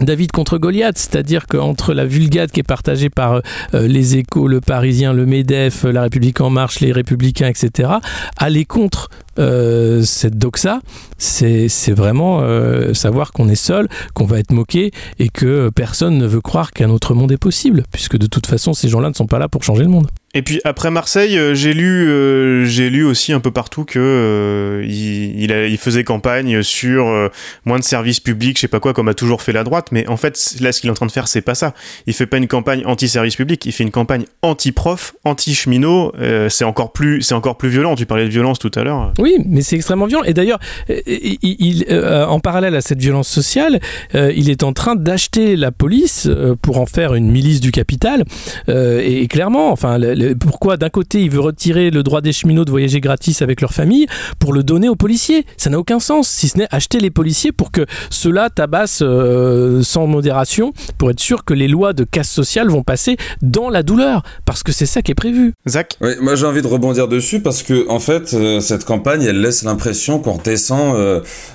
David 0.00 0.32
contre 0.32 0.56
Goliath, 0.56 0.96
c'est-à-dire 0.96 1.46
qu'entre 1.46 1.92
la 1.92 2.06
vulgate 2.06 2.52
qui 2.52 2.60
est 2.60 2.64
partagée 2.64 3.10
par 3.10 3.42
euh, 3.74 3.86
les 3.86 4.16
échos, 4.16 4.48
le 4.48 4.60
Parisien, 4.60 5.12
le 5.12 5.26
MEDEF, 5.26 5.84
la 5.84 6.02
République 6.02 6.40
en 6.40 6.48
marche, 6.48 6.80
les 6.80 6.92
Républicains, 6.92 7.48
etc., 7.48 7.90
aller 8.38 8.64
contre 8.64 9.10
euh, 9.38 10.02
cette 10.02 10.38
doxa, 10.38 10.80
c'est 11.18 11.92
vraiment 11.92 12.40
euh, 12.40 12.94
savoir 12.94 13.32
qu'on 13.32 13.48
est 13.48 13.54
seul, 13.54 13.88
qu'on 14.14 14.24
va 14.24 14.38
être 14.38 14.52
moqué 14.52 14.90
et 15.18 15.28
que 15.28 15.70
personne 15.70 16.18
ne 16.18 16.26
veut 16.26 16.40
croire 16.40 16.72
qu'un 16.72 16.90
autre 16.90 17.14
monde 17.14 17.30
est 17.30 17.38
possible, 17.38 17.84
puisque 17.92 18.16
de 18.16 18.26
toute 18.26 18.46
façon, 18.46 18.72
ces 18.72 18.88
gens-là 18.88 19.08
ne 19.10 19.14
sont 19.14 19.26
pas 19.26 19.38
là 19.38 19.48
pour 19.48 19.62
changer 19.62 19.82
le 19.82 19.90
monde. 19.90 20.08
Et 20.32 20.42
puis 20.42 20.60
après 20.62 20.92
Marseille, 20.92 21.36
euh, 21.36 21.54
j'ai 21.54 21.74
lu, 21.74 22.64
j'ai 22.68 22.88
lu 22.88 23.04
aussi 23.04 23.32
un 23.32 23.40
peu 23.40 23.50
partout 23.50 23.84
que 23.84 24.80
il, 24.86 25.78
faisait 25.78 26.04
campagne 26.04 26.62
sur 26.62 27.30
moins 27.64 27.78
de 27.78 27.84
services 27.84 28.20
publics, 28.20 28.56
je 28.58 28.62
sais 28.62 28.68
pas 28.68 28.80
quoi, 28.80 28.92
comme 28.92 29.08
a 29.08 29.14
toujours 29.14 29.40
fait 29.42 29.52
la 29.52 29.64
droite. 29.64 29.88
Mais 29.92 30.06
en 30.08 30.16
fait, 30.16 30.56
là, 30.60 30.72
ce 30.72 30.80
qu'il 30.80 30.88
est 30.88 30.90
en 30.90 30.94
train 30.94 31.06
de 31.06 31.12
faire, 31.12 31.26
c'est 31.26 31.40
pas 31.40 31.54
ça. 31.54 31.74
Il 32.06 32.12
fait 32.12 32.26
pas 32.26 32.36
une 32.36 32.48
campagne 32.48 32.82
anti-service 32.84 33.36
public, 33.36 33.64
il 33.64 33.72
fait 33.72 33.82
une 33.82 33.90
campagne 33.90 34.24
anti-prof, 34.42 35.14
anti-cheminot. 35.24 36.12
C'est 36.48 36.64
encore 36.64 36.92
plus, 36.92 37.22
c'est 37.22 37.34
encore 37.34 37.56
plus 37.56 37.70
violent. 37.70 37.94
Tu 37.96 38.06
parlais 38.06 38.24
de 38.24 38.30
violence 38.30 38.58
tout 38.58 38.70
à 38.74 38.84
l'heure. 38.84 39.12
Oui, 39.20 39.36
mais 39.46 39.62
c'est 39.62 39.76
extrêmement 39.76 40.06
violent. 40.06 40.24
Et 40.24 40.34
d'ailleurs, 40.34 40.58
il, 40.88 41.38
il 41.42 41.86
en 42.28 42.40
parallèle 42.40 42.74
à 42.74 42.80
cette 42.80 43.00
violence 43.00 43.28
sociale, 43.28 43.80
il 44.14 44.50
est 44.50 44.62
en 44.62 44.72
train 44.72 44.96
d'acheter 44.96 45.56
la 45.56 45.72
police 45.72 46.28
pour 46.62 46.78
en 46.78 46.86
faire 46.86 47.14
une 47.14 47.30
milice 47.30 47.60
du 47.60 47.70
capital. 47.70 48.24
et, 48.68 49.22
et 49.22 49.28
clairement, 49.28 49.70
enfin 49.70 49.98
pourquoi 50.38 50.76
d'un 50.76 50.88
côté 50.88 51.22
il 51.22 51.30
veut 51.30 51.40
retirer 51.40 51.90
le 51.90 52.02
droit 52.02 52.20
des 52.20 52.32
cheminots 52.32 52.64
de 52.64 52.70
voyager 52.70 53.00
gratis 53.00 53.42
avec 53.42 53.60
leur 53.60 53.72
famille 53.72 54.06
pour 54.38 54.52
le 54.52 54.62
donner 54.62 54.88
aux 54.88 54.96
policiers? 54.96 55.44
Ça 55.56 55.70
n'a 55.70 55.78
aucun 55.78 56.00
sens, 56.00 56.28
si 56.28 56.48
ce 56.48 56.58
n'est 56.58 56.68
acheter 56.70 57.00
les 57.00 57.10
policiers 57.10 57.52
pour 57.52 57.70
que 57.72 57.84
ceux-là 58.10 58.48
tabassent 58.50 59.02
euh, 59.02 59.82
sans 59.82 60.06
modération, 60.06 60.72
pour 60.98 61.10
être 61.10 61.20
sûr 61.20 61.44
que 61.44 61.54
les 61.54 61.68
lois 61.68 61.92
de 61.92 62.04
casse 62.04 62.30
sociale 62.30 62.68
vont 62.68 62.82
passer 62.82 63.16
dans 63.42 63.68
la 63.68 63.82
douleur, 63.82 64.22
parce 64.44 64.62
que 64.62 64.72
c'est 64.72 64.86
ça 64.86 65.02
qui 65.02 65.10
est 65.10 65.14
prévu. 65.14 65.52
Zach? 65.68 65.96
Oui, 66.00 66.12
moi 66.20 66.36
j'ai 66.36 66.46
envie 66.46 66.62
de 66.62 66.66
rebondir 66.66 67.08
dessus 67.08 67.40
parce 67.40 67.62
que 67.62 67.88
en 67.88 67.98
fait, 67.98 68.34
euh, 68.34 68.60
cette 68.60 68.84
campagne, 68.84 69.09
elle 69.22 69.40
laisse 69.40 69.62
l'impression 69.62 70.18
qu'on 70.18 70.34
redescend 70.34 70.94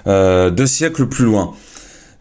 euh, 0.07 0.49
deux 0.49 0.67
siècles 0.67 1.07
plus 1.07 1.25
loin. 1.25 1.53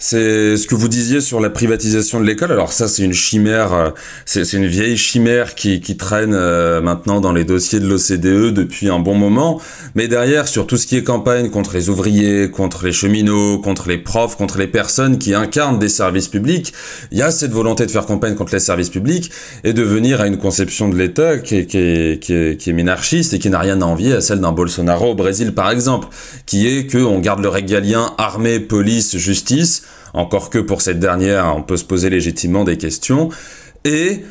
C'est 0.07 0.59
ce 0.59 0.67
que 0.67 0.75
vous 0.75 0.89
disiez 0.89 1.23
sur 1.23 1.41
la 1.41 1.49
privatisation 1.49 2.21
de 2.21 2.27
l'école. 2.27 2.53
Alors 2.53 2.75
ça, 2.75 2.89
c'est 2.89 3.03
une 3.03 3.15
chimère, 3.15 3.95
c'est 4.27 4.53
une 4.53 4.67
vieille 4.67 4.99
chimère 4.99 5.55
qui, 5.55 5.81
traîne 5.97 6.35
euh, 6.35 6.83
maintenant 6.83 7.23
dans 7.23 7.33
les 7.33 7.45
dossiers 7.45 7.81
de 7.81 7.87
l'OCDE 7.89 8.53
depuis 8.53 8.91
un 8.91 8.99
bon 8.99 9.15
moment. 9.15 9.63
Mais 9.95 10.07
derrière, 10.07 10.47
sur 10.47 10.67
tout 10.67 10.77
ce 10.77 10.87
qui 10.87 10.99
est 10.99 11.05
campagne 11.05 11.49
contre 11.49 11.73
les 11.73 11.89
ouvriers, 11.89 12.51
contre 12.51 12.85
les 12.85 12.93
cheminots, 12.93 13.61
contre 13.61 13.89
les 13.89 13.97
profs, 13.97 14.37
contre 14.37 14.59
les 14.59 14.67
personnes 14.67 15.17
qui 15.17 15.33
incarnent 15.33 15.79
des 15.79 15.89
services 15.89 16.29
publics, 16.29 16.75
il 17.11 17.17
y 17.17 17.23
a 17.23 17.31
cette 17.31 17.53
volonté 17.53 17.87
de 17.87 17.91
faire 17.91 18.05
campagne 18.05 18.35
contre 18.35 18.53
les 18.53 18.61
services 18.61 18.91
publics 18.91 19.31
et 19.65 19.73
de 19.73 19.83
venir 19.83 20.21
à 20.21 20.27
une 20.27 20.37
conception 20.37 20.91
de 20.91 20.99
l'État 20.99 21.39
qui 21.39 21.57
est, 21.57 21.67
qui, 21.67 22.35
est, 22.35 22.73
minarchiste 22.75 23.33
et 23.33 23.39
qui 23.39 23.49
n'a 23.49 23.59
rien 23.59 23.81
à 23.81 23.87
envier 23.87 24.13
à 24.13 24.21
celle 24.21 24.41
d'un 24.41 24.53
Bolsonaro 24.53 25.13
au 25.13 25.15
Brésil, 25.15 25.55
par 25.55 25.71
exemple, 25.71 26.09
qui 26.45 26.69
est 26.69 26.89
que 26.89 26.99
on 26.99 27.21
garde 27.21 27.41
le 27.41 27.49
régalien 27.49 28.13
armée, 28.19 28.61
police, 28.61 29.17
justice 29.17 29.85
encore 30.13 30.51
que 30.51 30.59
pour 30.59 30.83
cette 30.83 31.01
dernière, 31.01 31.55
on 31.57 31.63
peut 31.63 31.77
se 31.77 31.85
poser 31.85 32.11
légitimement 32.11 32.65
des 32.65 32.77
questions. 32.77 33.31
Et 33.85 34.23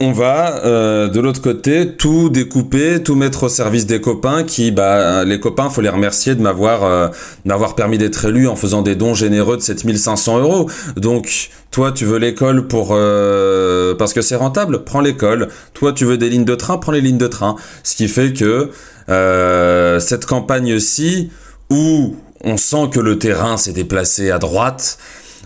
on 0.00 0.12
va 0.12 0.64
euh, 0.64 1.08
de 1.08 1.20
l'autre 1.20 1.42
côté 1.42 1.94
tout 1.96 2.30
découper, 2.30 3.02
tout 3.02 3.16
mettre 3.16 3.44
au 3.44 3.48
service 3.50 3.84
des 3.84 4.00
copains 4.00 4.42
qui, 4.42 4.70
bah, 4.70 5.24
les 5.24 5.38
copains, 5.40 5.68
faut 5.68 5.82
les 5.82 5.90
remercier 5.90 6.34
de 6.34 6.40
m'avoir 6.40 6.84
euh, 6.84 7.08
m'avoir 7.44 7.74
permis 7.74 7.98
d'être 7.98 8.24
élu 8.24 8.48
en 8.48 8.56
faisant 8.56 8.80
des 8.80 8.94
dons 8.94 9.12
généreux 9.12 9.58
de 9.58 9.62
7500 9.62 10.38
euros. 10.40 10.70
Donc, 10.96 11.50
toi, 11.70 11.92
tu 11.92 12.06
veux 12.06 12.18
l'école 12.18 12.66
pour 12.66 12.90
euh, 12.92 13.94
parce 13.94 14.14
que 14.14 14.22
c'est 14.22 14.36
rentable, 14.36 14.84
prends 14.84 15.00
l'école. 15.00 15.48
Toi, 15.74 15.92
tu 15.92 16.06
veux 16.06 16.16
des 16.16 16.30
lignes 16.30 16.46
de 16.46 16.54
train, 16.54 16.78
prends 16.78 16.92
les 16.92 17.02
lignes 17.02 17.18
de 17.18 17.26
train. 17.26 17.56
Ce 17.82 17.94
qui 17.94 18.08
fait 18.08 18.32
que 18.32 18.70
euh, 19.10 20.00
cette 20.00 20.24
campagne-ci 20.24 21.30
où 21.70 22.16
on 22.44 22.56
sent 22.56 22.90
que 22.92 23.00
le 23.00 23.18
terrain 23.18 23.56
s'est 23.56 23.72
déplacé 23.72 24.30
à 24.30 24.38
droite, 24.38 24.98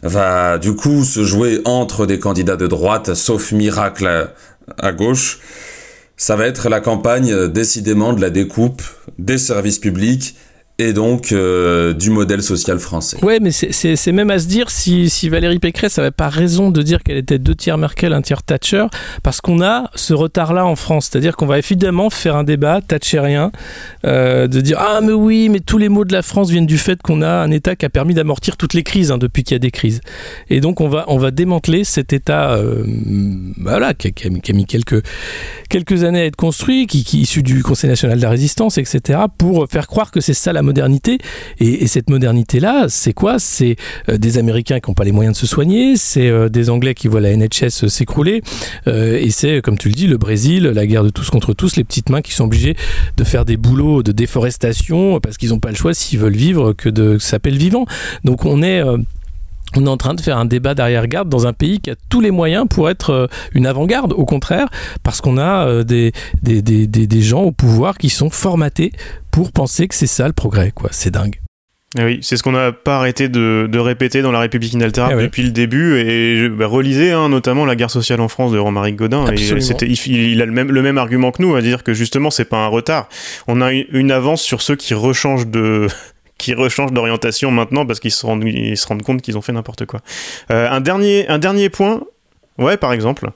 va 0.03 0.59
du 0.59 0.75
coup 0.75 1.05
se 1.05 1.25
jouer 1.25 1.61
entre 1.65 2.07
des 2.07 2.19
candidats 2.19 2.57
de 2.57 2.67
droite, 2.67 3.15
sauf 3.15 3.53
miracle 3.53 4.31
à, 4.79 4.93
gauche. 4.93 5.41
Ça 6.17 6.37
va 6.37 6.47
être 6.47 6.69
la 6.69 6.81
campagne 6.81 7.49
décidément 7.49 8.13
de 8.13 8.21
la 8.21 8.31
découpe 8.31 8.83
des 9.19 9.39
services 9.39 9.79
publics 9.79 10.37
et 10.81 10.93
donc 10.93 11.33
euh, 11.33 11.93
du 11.93 12.11
modèle 12.11 12.41
social 12.41 12.79
français. 12.79 13.19
Ouais, 13.23 13.41
mais 13.41 13.51
c'est 13.51 14.13
même 14.13 14.31
à 14.31 14.39
se 14.39 14.47
dire 14.47 14.71
si, 14.71 15.11
si 15.11 15.29
Valérie 15.29 15.59
Pécresse 15.59 15.99
n'avait 15.99 16.13
pas 16.13 16.29
raison 16.29 16.71
de 16.71 16.83
dire 16.83 17.03
qu'elle 17.03 17.17
était 17.17 17.41
deux 17.41 17.57
tiers 17.57 17.79
Merkel, 17.79 18.13
un 18.13 18.23
tiers 18.23 18.45
Thatcher, 18.45 18.87
parce 19.25 19.41
qu'on 19.41 19.61
a 19.61 19.91
ce 19.97 20.15
retard-là 20.15 20.65
en 20.65 20.77
France. 20.77 21.09
C'est-à-dire 21.11 21.35
qu'on 21.35 21.47
va 21.47 21.59
évidemment 21.59 22.11
faire 22.11 22.37
un 22.37 22.45
débat 22.45 22.81
thatcherien, 22.81 23.51
euh, 24.05 24.47
de 24.47 24.61
dire 24.61 24.79
Ah, 24.79 25.01
mais 25.03 25.13
oui, 25.13 25.49
mais 25.49 25.59
tous 25.59 25.79
les 25.79 25.89
maux 25.89 26.05
de 26.05 26.13
la 26.13 26.23
France 26.23 26.51
viennent 26.51 26.67
du 26.67 26.79
fait 26.79 27.03
qu'on 27.03 27.23
a 27.23 27.29
un 27.29 27.51
État 27.51 27.75
qui 27.75 27.85
a 27.85 27.91
permis 27.91 28.15
d'amortir 28.15 28.57
toutes 28.57 28.75
les 28.75 28.85
crises 28.85 29.11
hein, 29.11 29.19
depuis 29.19 29.43
qu'il 29.43 29.57
y 29.57 29.57
a 29.57 29.59
des 29.59 29.73
crises. 29.73 30.01
Et 30.49 30.61
donc 30.61 30.81
on 30.81 30.89
va, 30.89 31.07
on 31.09 31.19
va 31.19 31.33
démanteler 31.33 31.83
cet 31.83 32.13
État 32.13 32.53
euh, 32.53 32.85
voilà, 33.61 33.95
qui, 33.95 34.13
qui, 34.13 34.29
a, 34.29 34.31
qui, 34.31 34.53
a, 34.53 34.55
mis 34.55 34.65
quelques, 34.65 35.03
quelques 35.69 36.05
années 36.05 36.21
à 36.21 36.27
être 36.27 36.37
construit, 36.37 36.87
qui, 36.87 37.03
qui 37.03 37.19
est 37.19 37.23
issu 37.23 37.43
du 37.43 37.65
Conseil 37.65 37.91
national 37.91 38.19
de 38.19 38.23
la 38.23 38.31
résistance, 38.31 38.79
etc., 38.79 39.19
pour 39.37 39.67
faire 39.69 39.89
croire 39.89 40.13
que 40.13 40.21
c'est 40.21 40.35
ça 40.35 40.53
la 40.53 40.63
modernité. 40.69 41.19
Et, 41.61 41.87
cette 41.89 42.11
modernité-là, 42.11 42.87
c'est 42.89 43.15
quoi? 43.15 43.39
C'est 43.39 43.77
des 44.13 44.39
Américains 44.39 44.79
qui 44.79 44.91
n'ont 44.91 44.95
pas 44.95 45.05
les 45.05 45.13
moyens 45.13 45.35
de 45.37 45.41
se 45.41 45.47
soigner, 45.47 45.97
c'est 45.97 46.51
des 46.51 46.69
Anglais 46.71 46.95
qui 46.95 47.09
voient 47.09 47.21
la 47.21 47.35
NHS 47.35 47.89
s'écrouler, 47.89 48.43
et 48.87 49.31
c'est, 49.31 49.63
comme 49.63 49.79
tu 49.79 49.89
le 49.89 49.95
dis, 49.95 50.07
le 50.07 50.19
Brésil, 50.19 50.65
la 50.65 50.87
guerre 50.87 51.05
de 51.05 51.09
tous 51.09 51.31
contre 51.31 51.55
tous, 51.55 51.77
les 51.77 51.85
petites 51.85 52.11
mains 52.11 52.21
qui 52.21 52.35
sont 52.35 52.45
obligées 52.45 52.77
de 53.17 53.25
faire 53.25 53.45
des 53.45 53.57
boulots 53.57 54.03
de 54.03 54.13
déforestation 54.13 55.21
parce 55.21 55.39
qu'ils 55.39 55.51
n'ont 55.51 55.61
pas 55.61 55.71
le 55.71 55.77
choix 55.77 55.95
s'ils 55.95 56.19
veulent 56.19 56.37
vivre 56.37 56.73
que 56.75 56.91
de 56.91 57.19
s'appeler 57.19 57.57
vivant. 57.57 57.87
Donc 58.25 58.45
on 58.45 58.63
est 58.63 58.83
on 59.77 59.87
est 59.87 59.89
en 59.89 59.97
train 59.97 60.15
de 60.15 60.21
faire 60.21 60.39
un 60.39 60.45
débat 60.45 60.75
d'arrière-garde 60.75 61.29
dans 61.29 61.47
un 61.47 61.53
pays 61.53 61.81
qui 61.81 61.91
a 61.91 61.95
tous 62.09 62.21
les 62.21 62.31
moyens 62.31 62.67
pour 62.69 62.91
être 62.91 63.11
euh, 63.11 63.27
une 63.53 63.67
avant-garde, 63.67 64.13
au 64.13 64.25
contraire, 64.25 64.69
parce 65.03 65.21
qu'on 65.21 65.39
a 65.39 65.67
euh, 65.67 65.85
des, 65.85 66.13
des, 66.43 66.63
des, 66.63 66.87
des, 66.87 67.23
gens 67.23 67.43
au 67.43 67.53
pouvoir 67.53 67.99
qui 67.99 68.09
sont 68.09 68.31
formatés 68.31 68.93
pour 69.31 69.53
penser 69.53 69.89
que 69.89 69.95
c'est 69.95 70.07
ça 70.07 70.27
le 70.27 70.33
progrès, 70.33 70.73
quoi. 70.75 70.89
C'est 70.93 71.11
dingue. 71.11 71.41
Eh 71.99 72.05
oui, 72.05 72.19
c'est 72.21 72.37
ce 72.37 72.43
qu'on 72.43 72.53
n'a 72.53 72.71
pas 72.71 72.99
arrêté 72.99 73.31
de, 73.31 73.67
de, 73.71 73.79
répéter 73.79 74.21
dans 74.21 74.31
La 74.31 74.41
République 74.41 74.75
inaltérable 74.75 75.17
eh 75.21 75.23
depuis 75.23 75.43
le 75.43 75.53
début. 75.53 75.99
Et 75.99 76.51
bah, 76.51 76.67
relisez 76.67 77.13
hein, 77.13 77.31
notamment 77.31 77.65
La 77.65 77.77
guerre 77.77 77.91
sociale 77.91 78.21
en 78.21 78.29
France 78.29 78.53
de 78.53 78.59
Romaric 78.59 78.97
Godin. 78.97 79.25
Et 79.33 79.41
il, 80.07 80.43
a 80.43 80.45
le 80.45 80.53
même, 80.53 80.71
le 80.71 80.83
même 80.83 80.99
argument 80.99 81.31
que 81.31 81.41
nous, 81.41 81.57
à 81.57 81.63
dire 81.63 81.85
que 81.85 81.95
justement, 81.95 82.31
c'est 82.31 82.45
pas 82.45 82.59
un 82.59 82.67
retard. 82.67 83.09
On 83.47 83.63
a 83.63 83.73
une 83.73 84.13
avance 84.13 84.43
sur 84.43 84.61
ceux 84.61 84.77
qui 84.77 84.93
rechangent 84.93 85.47
de, 85.47 85.87
qui 86.39 86.55
rechangent 86.55 86.93
d'orientation 86.93 87.51
maintenant 87.51 87.85
parce 87.85 88.01
qu'ils 88.01 88.13
se 88.13 88.25
rendent, 88.25 88.45
ils 88.45 88.77
se 88.77 88.87
rendent 88.87 89.03
compte 89.03 89.21
qu'ils 89.23 89.37
ont 89.37 89.43
fait 89.43 89.53
n'importe 89.53 89.87
quoi. 89.87 90.01
Euh, 90.51 90.71
un, 90.71 90.81
dernier, 90.81 91.29
un 91.29 91.39
dernier 91.39 91.69
point, 91.69 92.01
ouais, 92.59 92.77
par 92.77 92.93
exemple. 92.93 93.31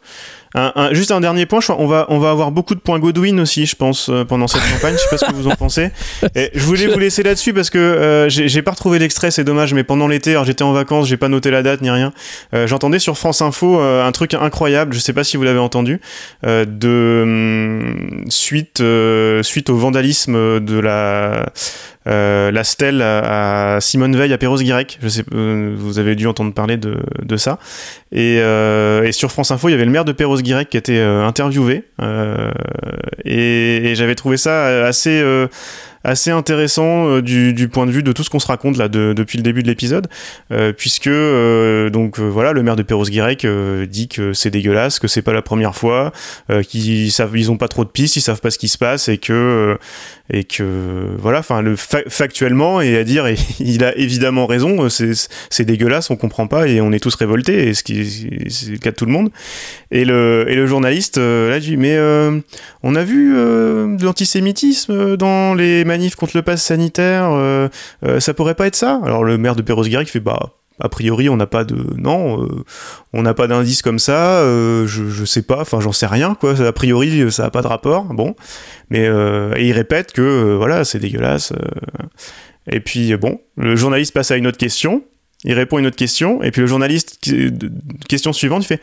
Un, 0.55 0.93
juste 0.93 1.13
un 1.13 1.21
dernier 1.21 1.47
point, 1.47 1.61
on 1.71 1.87
va, 1.87 2.05
on 2.11 2.19
va 2.19 2.31
avoir 2.31 2.51
beaucoup 2.51 2.75
de 2.75 2.81
points 2.81 2.99
Godwin 2.99 3.41
aussi, 3.41 3.65
je 3.65 3.75
pense, 3.75 4.11
euh, 4.11 4.25
pendant 4.25 4.47
cette 4.47 4.63
campagne. 4.71 4.95
Je 4.95 4.99
sais 4.99 5.09
pas 5.09 5.17
ce 5.17 5.25
que 5.25 5.33
vous 5.33 5.49
en 5.49 5.57
pensez. 5.57 5.91
Et 6.35 6.51
je 6.55 6.63
voulais 6.63 6.89
vous 6.89 6.99
laisser 6.99 7.23
là-dessus 7.23 7.55
parce 7.55 7.71
que 7.71 7.79
euh, 7.79 8.29
j'ai 8.29 8.61
pas 8.61 8.73
retrouvé 8.73 8.99
l'extrait, 8.99 9.31
c'est 9.31 9.45
dommage, 9.45 9.73
mais 9.73 9.83
pendant 9.83 10.09
l'été, 10.09 10.33
alors 10.33 10.45
j'étais 10.45 10.63
en 10.63 10.73
vacances, 10.73 11.09
j'ai 11.09 11.17
pas 11.17 11.29
noté 11.29 11.51
la 11.51 11.63
date 11.63 11.81
ni 11.81 11.89
rien. 11.89 12.13
Euh, 12.53 12.67
J'entendais 12.67 12.99
sur 12.99 13.17
France 13.17 13.41
Info 13.41 13.81
euh, 13.81 14.07
un 14.07 14.13
truc 14.13 14.35
incroyable, 14.35 14.93
je 14.93 14.99
sais 14.99 15.15
pas 15.15 15.25
si 15.25 15.39
vous 15.39 15.43
l'avez 15.43 15.59
entendu, 15.59 16.03
euh, 16.45 16.67
de 16.67 17.23
hum, 17.23 18.25
suite, 18.29 18.83
suite 19.43 19.71
au 19.71 19.77
vandalisme 19.77 20.61
de 20.61 20.79
la 20.79 21.47
euh, 22.07 22.51
la 22.51 22.65
stèle 22.65 23.03
à, 23.03 23.79
Simone 23.81 24.17
Veil 24.17 24.33
à 24.33 24.39
Perros-Guirec. 24.39 24.99
Je 25.03 25.09
sais, 25.09 25.25
euh, 25.35 25.75
vous 25.77 25.99
avez 25.99 26.15
dû 26.15 26.27
entendre 26.27 26.53
parler 26.53 26.77
de, 26.77 27.37
ça. 27.37 27.59
Et, 28.11 28.39
euh, 28.41 29.05
et, 29.05 29.13
sur 29.13 29.31
France 29.31 29.51
Info, 29.51 29.69
il 29.69 29.73
y 29.73 29.75
avait 29.75 29.85
le 29.85 29.91
maire 29.91 30.05
de 30.05 30.13
Perros-Guirec 30.13 30.69
qui 30.69 30.77
était 30.77 31.01
interviewé. 31.01 31.85
et 33.25 33.93
j'avais 33.95 34.15
trouvé 34.15 34.37
ça 34.37 34.87
assez 34.87 35.23
assez 36.05 36.31
intéressant 36.31 37.09
euh, 37.09 37.23
du, 37.23 37.69
point 37.69 37.87
de 37.87 37.93
vue 37.93 38.03
de 38.03 38.13
tout 38.13 38.23
ce 38.25 38.31
qu'on 38.31 38.41
se 38.41 38.47
raconte 38.47 38.77
là 38.77 38.89
de, 38.89 39.13
depuis 39.13 39.39
le 39.39 39.43
début 39.43 39.63
de 39.63 39.69
l'épisode, 39.69 40.09
euh, 40.51 40.73
puisque 40.73 41.07
euh, 41.07 41.91
donc 41.91 42.19
voilà 42.19 42.53
le 42.53 42.63
maire 42.63 42.77
de 42.77 42.83
Perros-Guirec 42.83 43.47
dit 43.89 44.09
que 44.09 44.33
c'est 44.33 44.51
dégueulasse, 44.51 44.99
que 44.99 45.09
c'est 45.09 45.23
pas 45.23 45.33
la 45.33 45.43
première 45.43 45.75
fois, 45.75 46.13
qu'ils 46.69 47.13
savent 47.13 47.37
ils 47.37 47.51
ont 47.51 47.57
pas 47.57 47.69
trop 47.69 47.85
de 47.85 47.91
pistes, 47.91 48.17
ils 48.17 48.21
savent 48.21 48.41
pas 48.41 48.51
ce 48.51 48.59
qui 48.59 48.69
se 48.69 48.79
passe 48.79 49.09
et 49.09 49.19
que 49.19 49.79
et 50.33 50.45
que 50.45 51.07
voilà 51.19 51.41
enfin 51.41 51.63
le 51.63 51.77
factuellement 51.77 52.81
et 52.81 52.97
à 52.97 53.05
dire 53.05 53.27
il 53.61 53.85
a 53.85 53.97
évidemment 53.97 54.47
raison, 54.47 54.89
c'est 54.89 55.65
dégueulasse, 55.65 56.11
on 56.11 56.17
comprend 56.17 56.47
pas 56.47 56.69
et 56.69 56.81
on 56.81 56.93
est 56.93 57.01
tous 57.01 57.15
révoltés 57.15 57.69
et 57.69 57.75
ce 57.75 57.83
qui 57.83 58.49
c'est 58.49 58.71
le 58.71 58.79
cas 58.79 58.91
de 58.91 58.97
tout 58.97 59.07
le 59.07 59.13
monde. 59.13 59.31
Et 59.91 60.05
le 60.05 60.47
et 60.49 60.55
le 60.55 60.67
journaliste 60.67 61.19
là 61.19 61.59
dit 61.61 61.77
mais 61.77 61.99
on 62.83 62.95
a 62.95 63.05
vu 63.05 63.33
de 63.35 64.05
l'antisémitisme 64.05 65.17
dans 65.17 65.55
les 65.55 65.85
manif 65.93 66.17
contre 66.17 66.37
le 66.37 66.43
pass 66.43 66.63
sanitaire, 66.63 67.31
euh, 67.33 67.69
euh, 68.05 68.19
ça 68.19 68.33
pourrait 68.33 68.55
pas 68.55 68.67
être 68.67 68.77
ça? 68.77 68.99
Alors 69.05 69.25
le 69.25 69.37
maire 69.37 69.55
de 69.55 69.63
Perros-Guirec 69.63 70.09
fait 70.09 70.21
bah 70.21 70.55
a 70.81 70.89
priori 70.89 71.29
on 71.29 71.37
n'a 71.37 71.47
pas 71.47 71.65
de 71.65 71.77
non 71.99 72.43
euh, 72.43 72.65
on 73.13 73.23
n'a 73.23 73.35
pas 73.35 73.47
d'indice 73.47 73.83
comme 73.83 73.99
ça 73.99 74.43
je, 74.87 75.25
sais 75.27 75.43
pas 75.43 75.61
enfin 75.61 75.81
j'en 75.81 75.93
sais 75.93 76.07
rien 76.07 76.35
quoi. 76.35 76.59
A 76.61 76.73
priori 76.73 77.31
ça 77.31 77.45
a 77.45 77.51
pas 77.51 77.61
de 77.61 77.67
rapport 77.67 78.05
bon. 78.05 78.35
Mais 78.89 79.05
et 79.05 79.67
il 79.67 79.73
répète 79.73 80.13
que 80.13 80.55
voilà 80.57 80.85
c'est 80.85 80.99
dégueulasse 80.99 81.53
et 82.67 82.81
puis 82.81 83.15
bon 83.17 83.41
le 83.59 83.77
journaliste 83.77 84.15
passe 84.15 84.31
à 84.31 84.37
une 84.37 84.47
autre 84.47 84.59
question. 84.59 85.05
Il 85.45 85.55
répond 85.55 85.77
à 85.77 85.81
une 85.81 85.87
autre 85.87 85.97
question. 85.97 86.43
Et 86.43 86.53
puis 86.53 86.63
le 86.63 86.67
journaliste 86.69 87.19
question 88.09 88.33
suivante 88.33 88.65
il 88.65 88.67
fait 88.67 88.81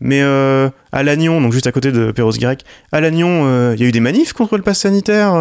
mais 0.00 0.22
à 0.22 1.02
Lannion, 1.02 1.40
donc 1.40 1.52
juste 1.52 1.66
à 1.66 1.72
côté 1.72 1.90
de 1.90 2.10
Perros-Guirec, 2.10 2.64
à 2.92 3.00
Lannion, 3.00 3.72
il 3.72 3.80
y 3.80 3.84
a 3.84 3.86
eu 3.86 3.92
des 3.92 4.00
manifs 4.00 4.32
contre 4.34 4.56
le 4.56 4.62
pass 4.62 4.80
sanitaire 4.80 5.34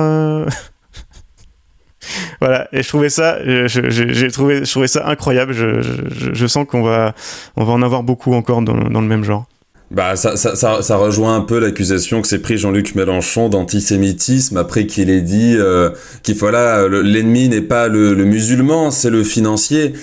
voilà, 2.39 2.69
et 2.71 2.83
je 2.83 2.87
trouvais 2.87 3.09
ça, 3.09 3.37
j'ai 3.67 4.31
trouvé, 4.31 4.63
je 4.63 4.71
trouvais 4.71 4.87
ça 4.87 5.07
incroyable. 5.07 5.53
Je, 5.53 6.47
sens 6.47 6.65
qu'on 6.65 6.83
va, 6.83 7.13
on 7.57 7.65
va 7.65 7.73
en 7.73 7.81
avoir 7.81 8.03
beaucoup 8.03 8.33
encore 8.33 8.61
dans, 8.61 9.01
le 9.01 9.07
même 9.07 9.23
genre. 9.23 9.45
Bah, 9.91 10.15
ça, 10.15 10.37
ça, 10.37 10.55
ça, 10.55 10.95
rejoint 10.97 11.35
un 11.35 11.41
peu 11.41 11.59
l'accusation 11.59 12.21
que 12.21 12.27
s'est 12.27 12.39
pris 12.39 12.57
Jean-Luc 12.57 12.95
Mélenchon 12.95 13.49
d'antisémitisme 13.49 14.55
après 14.57 14.85
qu'il 14.85 15.09
ait 15.09 15.21
dit 15.21 15.55
euh, 15.57 15.89
qu'il 16.21 16.35
voilà, 16.35 16.87
l'ennemi 16.87 17.49
n'est 17.49 17.61
pas 17.61 17.87
le, 17.87 18.13
musulman, 18.23 18.91
c'est 18.91 19.09
le 19.09 19.23
financier. 19.23 19.93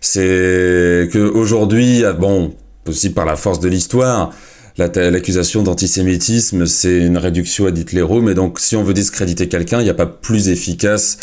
C'est 0.00 1.08
que 1.12 1.18
aujourd'hui, 1.18 2.04
ah, 2.04 2.12
bon, 2.12 2.54
aussi 2.86 3.10
par 3.10 3.26
la 3.26 3.36
force 3.36 3.60
de 3.60 3.68
l'histoire, 3.68 4.30
l'accusation 4.78 5.62
d'antisémitisme, 5.62 6.66
c'est 6.66 6.98
une 6.98 7.18
réduction 7.18 7.66
à 7.66 7.70
Hitléro, 7.70 8.22
mais 8.22 8.34
donc 8.34 8.60
si 8.60 8.76
on 8.76 8.84
veut 8.84 8.94
discréditer 8.94 9.48
quelqu'un, 9.48 9.80
il 9.80 9.84
n'y 9.84 9.90
a 9.90 9.94
pas 9.94 10.06
plus 10.06 10.48
efficace 10.48 11.18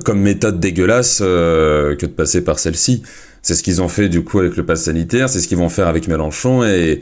comme 0.00 0.20
méthode 0.20 0.60
dégueulasse 0.60 1.20
euh, 1.22 1.94
que 1.96 2.06
de 2.06 2.12
passer 2.12 2.42
par 2.42 2.58
celle-ci. 2.58 3.02
C'est 3.42 3.54
ce 3.54 3.62
qu'ils 3.62 3.82
ont 3.82 3.88
fait 3.88 4.08
du 4.08 4.22
coup 4.22 4.38
avec 4.38 4.56
le 4.56 4.64
pass 4.64 4.84
sanitaire, 4.84 5.28
c'est 5.28 5.40
ce 5.40 5.48
qu'ils 5.48 5.58
vont 5.58 5.68
faire 5.68 5.88
avec 5.88 6.08
Mélenchon 6.08 6.64
et 6.64 7.00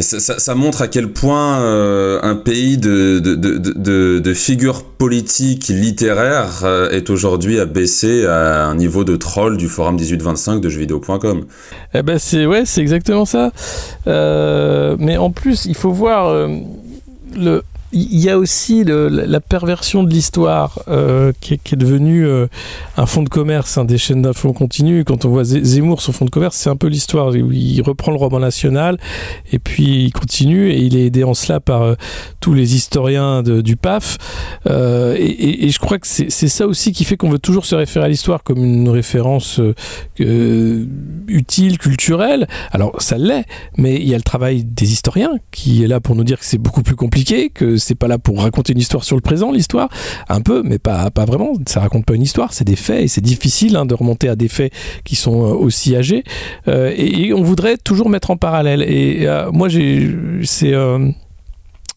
ça, 0.00 0.56
montre 0.56 0.82
à 0.82 0.88
quel 0.88 1.12
point 1.12 1.60
euh, 1.60 2.18
un 2.22 2.34
pays 2.34 2.78
de, 2.78 3.20
de, 3.20 3.36
de, 3.36 4.18
de, 4.18 4.34
figures 4.34 4.82
politiques 4.82 5.68
littéraires 5.68 6.64
euh, 6.64 6.90
est 6.90 7.10
aujourd'hui 7.10 7.60
abaissé 7.60 8.26
à 8.26 8.66
un 8.66 8.74
niveau 8.74 9.04
de 9.04 9.14
troll 9.14 9.56
du 9.56 9.68
forum 9.68 9.94
1825 9.94 10.60
de 10.60 10.68
jeuxvideo.com. 10.68 11.44
Eh 11.94 12.02
ben 12.02 12.18
c'est 12.18 12.44
ouais, 12.44 12.64
c'est 12.64 12.80
exactement 12.80 13.24
ça. 13.24 13.52
Mais 14.06 15.16
en 15.16 15.30
plus, 15.30 15.64
il 15.64 15.76
faut 15.76 15.92
voir 15.92 16.48
le 17.36 17.62
il 17.94 18.18
y 18.18 18.28
a 18.28 18.36
aussi 18.36 18.82
la 18.84 19.40
perversion 19.40 20.02
de 20.02 20.10
l'histoire 20.10 20.80
euh, 20.88 21.32
qui, 21.40 21.54
est 21.54 21.76
devenue 21.76 22.26
euh, 22.26 22.48
un 22.96 23.06
fonds 23.06 23.22
de 23.22 23.28
commerce 23.28 23.78
hein, 23.78 23.84
des 23.84 23.98
chaînes 23.98 24.22
d'infos 24.22 24.52
continue. 24.52 25.04
Quand 25.04 25.24
on 25.24 25.28
voit 25.28 25.44
Zemmour 25.44 26.02
sur 26.02 26.12
fonds 26.12 26.24
de 26.24 26.30
commerce, 26.30 26.56
c'est 26.56 26.70
un 26.70 26.76
peu 26.76 26.88
l'histoire 26.88 27.34
il 27.36 27.80
reprend 27.82 28.10
le 28.10 28.18
roman 28.18 28.40
national 28.40 28.98
et 29.52 29.60
puis 29.60 30.06
il 30.06 30.12
continue 30.12 30.70
et 30.70 30.78
il 30.78 30.96
est 30.96 31.06
aidé 31.06 31.22
en 31.22 31.34
cela 31.34 31.60
par 31.60 31.82
euh, 31.82 31.94
tous 32.40 32.52
les 32.52 32.74
historiens 32.74 33.42
du 33.42 33.76
PAF. 33.76 34.18
Et, 34.66 35.66
et, 35.66 35.70
je 35.70 35.78
crois 35.78 35.98
que 35.98 36.06
c'est 36.06 36.30
ça 36.30 36.66
aussi 36.66 36.92
qui 36.92 37.04
fait 37.04 37.16
qu'on 37.16 37.30
veut 37.30 37.38
toujours 37.38 37.64
se 37.64 37.74
référer 37.74 38.06
à 38.06 38.08
l'histoire 38.08 38.42
comme 38.42 38.64
une 38.64 38.88
référence 38.88 39.60
utile, 40.18 41.78
culturelle. 41.78 42.48
Alors 42.72 43.00
ça 43.00 43.18
l'est, 43.18 43.44
mais 43.78 43.94
il 43.96 44.08
y 44.08 44.14
a 44.14 44.16
le 44.16 44.22
travail 44.22 44.64
des 44.64 44.92
historiens 44.92 45.34
qui 45.52 45.84
est 45.84 45.86
là 45.86 46.00
pour 46.00 46.16
nous 46.16 46.24
dire 46.24 46.38
que 46.38 46.44
c'est 46.44 46.58
beaucoup 46.58 46.82
plus 46.82 46.96
compliqué, 46.96 47.50
que 47.50 47.78
c'est 47.84 47.94
pas 47.94 48.08
là 48.08 48.18
pour 48.18 48.42
raconter 48.42 48.72
une 48.72 48.78
histoire 48.78 49.04
sur 49.04 49.16
le 49.16 49.22
présent, 49.22 49.52
l'histoire, 49.52 49.88
un 50.28 50.40
peu, 50.40 50.62
mais 50.64 50.78
pas, 50.78 51.10
pas 51.10 51.24
vraiment. 51.24 51.52
Ça 51.66 51.80
raconte 51.80 52.04
pas 52.04 52.14
une 52.14 52.22
histoire, 52.22 52.52
c'est 52.52 52.64
des 52.64 52.76
faits 52.76 53.02
et 53.02 53.08
c'est 53.08 53.20
difficile 53.20 53.76
hein, 53.76 53.86
de 53.86 53.94
remonter 53.94 54.28
à 54.28 54.36
des 54.36 54.48
faits 54.48 54.72
qui 55.04 55.16
sont 55.16 55.44
euh, 55.44 55.54
aussi 55.54 55.94
âgés. 55.96 56.24
Euh, 56.68 56.92
et, 56.96 57.32
on 57.32 57.42
voudrait 57.42 57.76
toujours 57.76 58.08
mettre 58.08 58.30
en 58.30 58.36
parallèle. 58.36 58.82
Et 58.82 59.26
euh, 59.26 59.50
moi, 59.52 59.68
j'ai, 59.68 60.14
c'est 60.44 60.72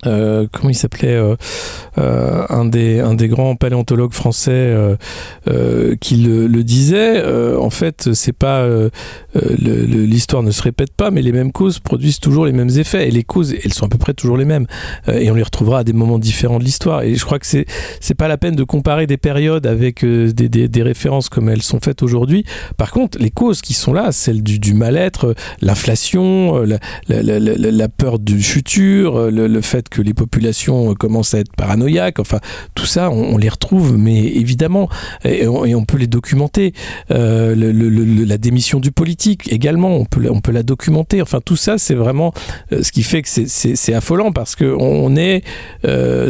euh, 0.05 0.45
comment 0.51 0.69
il 0.69 0.75
s'appelait 0.75 1.15
euh, 1.15 1.35
euh, 1.97 2.45
un 2.49 2.65
des 2.65 2.99
un 2.99 3.15
des 3.15 3.27
grands 3.27 3.55
paléontologues 3.55 4.13
français 4.13 4.75
qui 6.01 6.17
le, 6.17 6.63
disait 6.63 7.23
en 7.55 7.69
fait 7.69 8.13
c'est 8.13 8.33
pas 8.33 8.67
l'histoire 9.33 10.43
ne 10.43 10.51
se 10.51 10.61
répète 10.61 10.93
pas 10.93 11.11
mais 11.11 11.21
les 11.21 11.31
mêmes 11.31 11.51
causes 11.51 11.79
produisent 11.79 12.19
toujours 12.19 12.45
les 12.45 12.51
mêmes 12.51 12.69
effets 12.69 13.07
et 13.07 13.11
les 13.11 13.23
causes 13.23 13.55
elles 13.63 13.73
sont 13.73 13.85
à 13.85 13.89
peu 13.89 13.97
près 13.97 14.13
toujours 14.13 14.37
les 14.37 14.45
mêmes. 14.45 14.67
Et 15.07 15.31
on 15.31 15.35
les 15.35 15.43
retrouvera 15.43 15.79
à 15.79 15.83
des 15.83 15.93
moments 15.93 16.19
différents 16.19 16.59
de 16.59 16.63
l'histoire. 16.63 17.03
Et 17.03 17.15
je 17.15 17.25
crois 17.25 17.39
que 17.39 17.45
c'est 17.45 17.65
c'est 17.99 18.15
pas 18.15 18.27
la 18.27 18.37
peine 18.37 18.55
de 18.55 18.63
comparer 18.63 19.07
des 19.07 19.17
périodes 19.17 19.65
avec 19.65 20.03
des, 20.05 20.49
des, 20.49 20.83
références 20.83 21.29
comme 21.29 21.49
elles 21.49 21.63
sont 21.63 21.79
faites 21.79 22.03
aujourd'hui. 22.03 22.45
Par 22.77 22.91
contre 22.91 23.17
les 23.19 23.31
causes 23.31 23.61
qui 23.61 23.73
sont 23.73 23.93
là 23.93 24.11
celles 24.11 24.43
du, 24.43 24.73
mal-être 24.73 25.33
l'inflation 25.61 26.57
la, 26.57 26.79
la, 27.07 27.21
la, 27.23 27.39
la, 27.39 27.89
peur 27.89 28.19
du 28.19 28.41
futur 28.41 29.31
le 29.31 29.61
fait 29.61 29.86
que 29.89 30.01
les 30.01 30.13
populations 30.13 30.93
commencent 30.95 31.33
à 31.33 31.39
être 31.39 31.51
paranoïaques. 31.55 32.19
Enfin, 32.19 32.39
tout 32.75 32.85
ça, 32.85 33.09
on, 33.09 33.37
les 33.37 33.49
retrouve, 33.49 33.97
mais 33.97 34.17
évidemment, 34.23 34.89
et 35.23 35.47
on, 35.47 35.85
peut 35.85 35.97
les 35.97 36.07
documenter. 36.07 36.73
la 37.09 38.37
démission 38.37 38.79
du 38.79 38.91
politique 38.91 39.51
également, 39.51 39.95
on 39.95 40.05
peut, 40.05 40.27
on 40.29 40.41
peut 40.41 40.51
la 40.51 40.63
documenter. 40.63 41.21
Enfin, 41.21 41.39
tout 41.43 41.55
ça, 41.55 41.77
c'est 41.77 41.95
vraiment 41.95 42.33
ce 42.71 42.91
qui 42.91 43.03
fait 43.03 43.21
que 43.21 43.29
c'est 43.29 43.93
affolant 43.93 44.31
parce 44.31 44.55
qu'on 44.55 45.15
est 45.15 45.43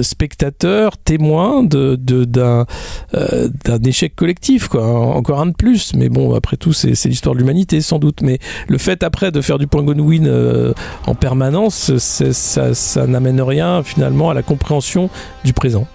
spectateur, 0.02 0.98
témoin 0.98 1.64
d'un 1.64 1.96
de, 1.96 2.26
d'un 2.26 3.84
échec 3.84 4.16
collectif, 4.16 4.68
quoi. 4.68 4.88
Encore 4.88 5.42
un 5.42 5.48
de 5.48 5.56
plus, 5.56 5.94
mais 5.96 6.10
bon, 6.10 6.36
après 6.36 6.58
tout, 6.58 6.74
c'est 6.74 7.06
l'histoire 7.06 7.36
de 7.36 7.40
l'humanité, 7.40 7.82
sans 7.82 8.00
doute. 8.00 8.22
Mais 8.22 8.40
le 8.68 8.78
fait 8.78 9.04
après 9.04 9.32
de 9.32 9.42
faire 9.42 9.58
du 9.58 9.68
point 9.68 9.84
win 9.84 10.28
euh, 10.28 10.74
en 11.06 11.16
permanence, 11.16 11.98
ça, 11.98 12.74
ça 12.74 13.08
n'amène 13.08 13.42
rien 13.48 13.84
finalement 13.84 14.30
à 14.30 14.34
la 14.34 14.44
compréhension 14.44 15.10
du 15.44 15.54
présent. 15.54 15.88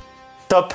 Top 0.49 0.75